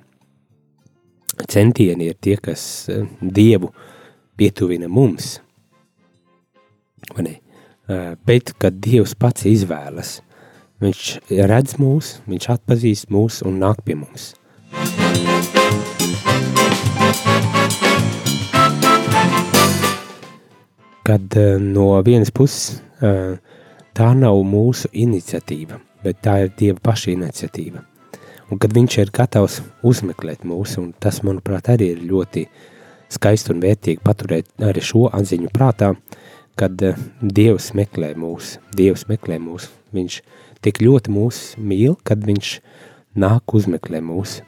centieni 1.44 2.08
ir 2.14 2.20
tie, 2.24 2.38
kas 2.40 2.64
uh, 2.88 3.04
dievu 3.20 3.74
pietuvina 4.40 4.88
mums, 4.88 5.42
uh, 7.12 8.14
bet 8.24 8.54
kad 8.64 8.80
dievs 8.80 9.12
pats 9.20 9.44
izvēlas, 9.50 10.22
viņš 10.80 11.12
redz 11.52 11.76
mūs, 11.84 12.16
viņš 12.32 12.50
atpazīst 12.56 13.12
mūs 13.12 13.42
un 13.44 13.60
nāk 13.60 13.84
pie 13.84 14.00
mums. 14.00 14.32
Kad 21.04 21.36
uh, 21.38 21.62
no 21.62 22.02
vienas 22.02 22.32
puses 22.32 22.80
uh, 23.04 23.36
tā 23.94 24.12
nav 24.18 24.40
mūsu 24.48 24.90
iniciatīva, 24.94 25.80
bet 26.04 26.22
tā 26.24 26.40
ir 26.46 26.54
Dieva 26.58 26.80
paša 26.84 27.12
iniciatīva. 27.14 27.84
un 28.52 28.60
kad 28.60 28.74
viņš 28.76 28.98
ir 29.02 29.10
gatavs 29.12 29.62
uzmeklēt 29.82 30.44
mūs, 30.46 30.78
un 30.78 30.94
tas, 31.00 31.22
manuprāt, 31.24 31.70
arī 31.74 31.94
ir 31.94 32.04
ļoti 32.06 32.44
skaisti 33.10 33.54
un 33.54 33.62
vērtīgi 33.64 34.04
paturēt 34.04 34.50
arī 34.62 34.82
šo 34.82 35.08
atziņu 35.10 35.50
prātā, 35.54 35.94
kad 36.56 36.82
uh, 36.82 36.98
Dievs 37.22 37.74
meklē 37.74 38.14
mūs, 38.16 38.58
Dievs 38.78 39.08
meklē 39.10 39.40
mūs, 39.42 39.70
viņš 39.94 40.22
tik 40.64 40.82
ļoti 40.82 41.12
mūs 41.12 41.44
mīl, 41.58 41.98
kad 42.04 42.24
viņš 42.24 42.56
nāk 43.20 43.54
uzmeklē 43.54 44.02
mūs, 44.02 44.42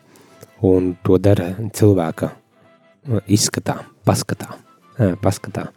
un 0.64 0.96
to 1.04 1.20
dara 1.20 1.52
cilvēka 1.74 2.32
izskatā, 3.28 3.80
paskatā, 4.06 4.58
paskatā. 5.22 5.70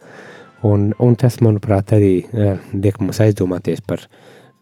Un, 0.67 0.89
un 0.99 1.15
tas, 1.15 1.39
manuprāt, 1.45 1.93
arī 1.95 2.13
liek 2.73 2.99
mums 2.99 3.21
aizdomāties 3.23 3.79
par 3.85 4.03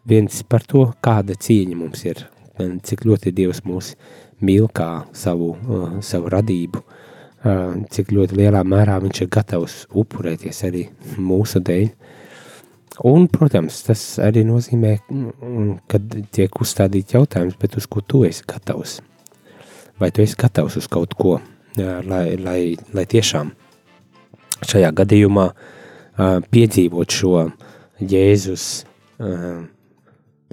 viens 0.08 0.42
par 0.48 0.64
to, 0.66 0.86
kāda 1.04 1.34
cieņa 1.34 1.76
mums 1.76 2.04
ir, 2.06 2.22
cik 2.58 3.04
ļoti 3.08 3.32
Dievs 3.34 3.64
mūs 3.66 3.92
mīl 4.44 4.68
kā 4.74 5.04
savu, 5.16 5.54
savu 6.04 6.30
radību, 6.32 6.82
cik 7.94 8.12
ļoti 8.14 8.38
lielā 8.38 8.62
mērā 8.66 8.98
viņš 9.02 9.24
ir 9.24 9.32
gatavs 9.34 9.80
upurēties 9.90 10.62
arī 10.68 10.86
mūsu 11.18 11.62
dēļ. 11.64 11.90
Un, 13.06 13.28
protams, 13.30 13.82
tas 13.86 14.00
arī 14.22 14.42
nozīmē, 14.46 14.96
kad 15.90 16.16
tiek 16.34 16.56
uzstādīts 16.62 17.14
jautājums, 17.14 17.54
bet 17.60 17.76
uz 17.78 17.86
ko 17.86 18.02
tu 18.02 18.24
esi 18.26 18.42
gatavs? 18.48 18.96
Vai 20.02 20.10
tu 20.14 20.24
esi 20.24 20.34
gatavs 20.38 20.78
uz 20.80 20.88
kaut 20.90 21.14
ko, 21.18 21.36
lai, 21.78 22.36
lai, 22.40 22.60
lai 22.94 23.04
tiešām 23.08 23.52
šajā 24.68 24.92
gadījumā 25.00 25.48
uh, 25.48 26.38
piedzīvot 26.50 27.14
šo 27.14 27.48
Jēzus 27.98 28.64
uh, 28.82 29.66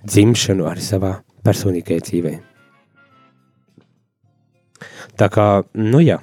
dzimšanu 0.06 0.68
arī 0.70 0.84
savā 0.86 1.16
personīgajā 1.46 2.06
dzīvē. 2.10 2.36
Tā 5.16 5.30
kā, 5.32 5.48
nu 5.80 6.02
jā, 6.04 6.20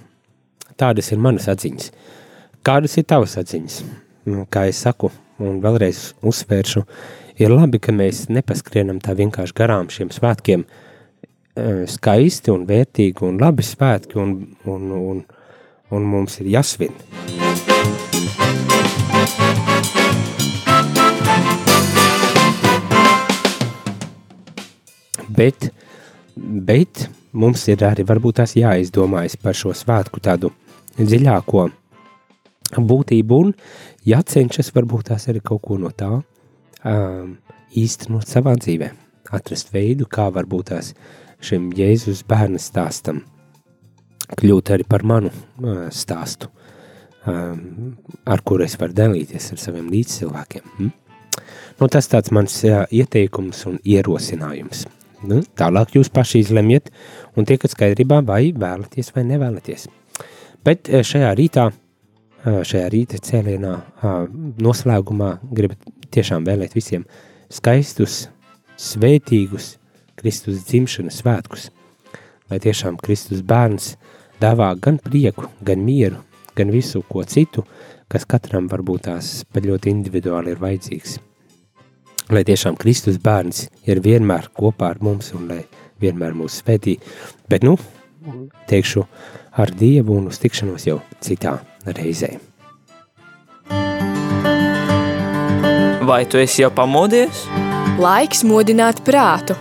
tādas 0.76 1.12
ir 1.14 1.20
manas 1.22 1.48
atziņas. 1.48 1.90
Kādas 2.66 2.98
ir 3.00 3.07
tavas 3.09 3.38
atziņas? 3.40 3.82
Nu, 4.28 4.44
kā 4.50 4.66
es 4.70 4.82
saku, 4.84 5.11
un 5.42 5.59
vēlreiz 5.64 6.12
uzsvēršu, 6.22 6.84
ir 7.42 7.55
labi, 7.55 7.80
ka 7.82 7.94
mēs 7.94 8.26
nepaskrienam 8.30 9.00
tā 9.03 9.16
vienkārši 9.18 9.57
garām 9.59 9.88
šiem 9.90 10.12
svētkiem, 10.14 10.66
skaisti 11.55 12.53
un 12.53 12.64
vērtīgi 12.68 13.26
un 13.28 13.40
labi 13.40 13.64
svētki, 13.66 14.16
un, 14.20 14.36
un, 14.64 14.88
un, 14.96 15.22
un 15.92 16.07
mums 16.09 16.38
ir 16.40 16.48
jāsvin. 16.55 16.94
Bet, 25.32 25.70
bet 26.36 27.07
mums 27.32 27.64
ir 27.72 27.84
arī 27.88 28.05
varbūt 28.09 28.40
tās 28.40 28.57
jāizdomājas 28.57 29.38
par 29.40 29.57
šo 29.57 29.72
svētku 29.76 30.20
tādu 30.20 30.53
dziļāko 30.98 31.68
būtību 32.80 33.38
un 33.44 33.55
jācenšas 34.09 34.72
varbūt 34.76 35.11
tās 35.12 35.28
arī 35.32 35.40
kaut 35.44 35.62
ko 35.64 35.78
no 35.80 35.92
tā 35.96 36.11
um, 36.18 37.36
īstenot 37.76 38.28
savā 38.28 38.55
dzīvē. 38.61 38.92
Atrast 39.32 39.72
veidu, 39.72 40.05
kā 40.05 40.28
varbūt 40.32 40.72
tās 40.72 40.92
šim 41.43 41.70
Jēzus 41.76 42.22
bērna 42.28 42.61
stāstam 42.62 43.22
kļūt 44.38 44.72
arī 44.74 44.86
par 44.88 45.05
manu 45.07 45.30
stāstu, 45.93 46.49
ar 47.26 48.43
kuru 48.47 48.66
es 48.66 48.78
varu 48.80 48.97
dalīties 48.97 49.53
ar 49.55 49.61
saviem 49.61 49.90
līdzcilvēkiem. 49.93 50.64
Hmm? 50.78 50.93
Nu, 51.80 51.88
tas 51.90 52.09
tāds 52.11 52.32
mans 52.34 52.59
ieteikums 52.64 53.64
un 53.70 53.78
ierosinājums. 53.88 54.86
Nu, 55.28 55.40
tālāk 55.59 55.95
jūs 55.97 56.11
paši 56.12 56.43
izlemjiet 56.43 56.90
un 57.38 57.47
tiekat 57.47 57.74
skaidrībā, 57.74 58.20
vai 58.26 58.51
vēlaties 58.57 59.12
vai 59.14 59.24
nevēlaties. 59.28 59.86
Bet 60.66 60.90
šajā 60.90 61.30
rītā, 61.38 61.68
šajā 62.43 62.88
rīta 62.93 63.20
cēlienā 63.22 63.74
noslēgumā 64.62 65.36
gribu 65.55 65.78
tiešām 66.12 66.47
vēlēt 66.47 66.74
visiem 66.78 67.07
skaistus, 67.53 68.26
svētīgus 68.78 69.76
Kristus 70.23 70.62
dzimšanas 70.68 71.18
svētkus. 71.20 71.66
Lai 72.51 72.61
tiešām 72.62 72.97
Kristus 73.03 73.43
bērns 73.43 73.97
dāvā 74.41 74.70
gan 74.81 75.03
prieku, 75.03 75.51
gan 75.61 75.85
mieru, 75.85 76.23
gan 76.57 76.73
visu 76.73 77.03
ko 77.09 77.27
citu, 77.29 77.66
kas 78.09 78.25
katram 78.29 78.70
varbūt 78.73 79.09
tās 79.11 79.35
pat 79.53 79.68
ļoti 79.68 79.93
individuāli 79.93 80.55
ir 80.55 80.62
vajadzīgs 80.62 81.20
lai 82.33 82.45
tiešām 82.49 82.77
Kristus 82.81 83.18
bērns 83.23 83.66
ir 83.89 84.01
vienmēr 84.05 84.49
kopā 84.57 84.93
ar 84.93 85.03
mums 85.05 85.33
un 85.37 85.49
lai 85.51 85.62
vienmēr 86.03 86.37
mūs 86.37 86.61
svētī. 86.62 86.97
Bet, 87.51 87.66
nu, 87.66 87.77
teikšu 88.70 89.05
ar 89.59 89.73
Dievu 89.79 90.16
un 90.20 90.31
uz 90.31 90.41
tikšanos 90.43 90.89
jau 90.89 91.01
citā 91.23 91.59
reizē. 91.87 92.35
Vai 96.03 96.25
tu 96.27 96.41
esi 96.43 96.64
jau 96.64 96.73
pamodies? 96.75 97.45
Laiks 98.03 98.43
modināt 98.49 99.05
prātu. 99.07 99.55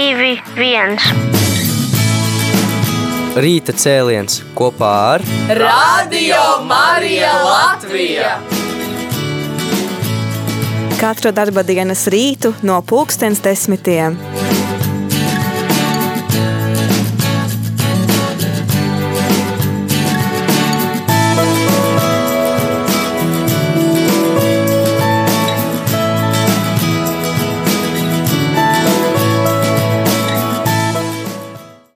3, 0.00 0.14
2, 0.16 0.40
1. 0.56 0.96
Rīta 3.44 3.74
cēliens 3.76 4.38
kopā 4.56 4.92
ar 5.10 5.24
Radio 5.58 6.38
Marija 6.64 7.34
Latvija! 7.44 8.30
Katru 11.02 11.34
darba 11.36 11.60
dienas 11.68 12.06
rītu 12.08 12.54
no 12.64 12.80
pulkstens 12.80 13.44
desmitiem. 13.44 14.16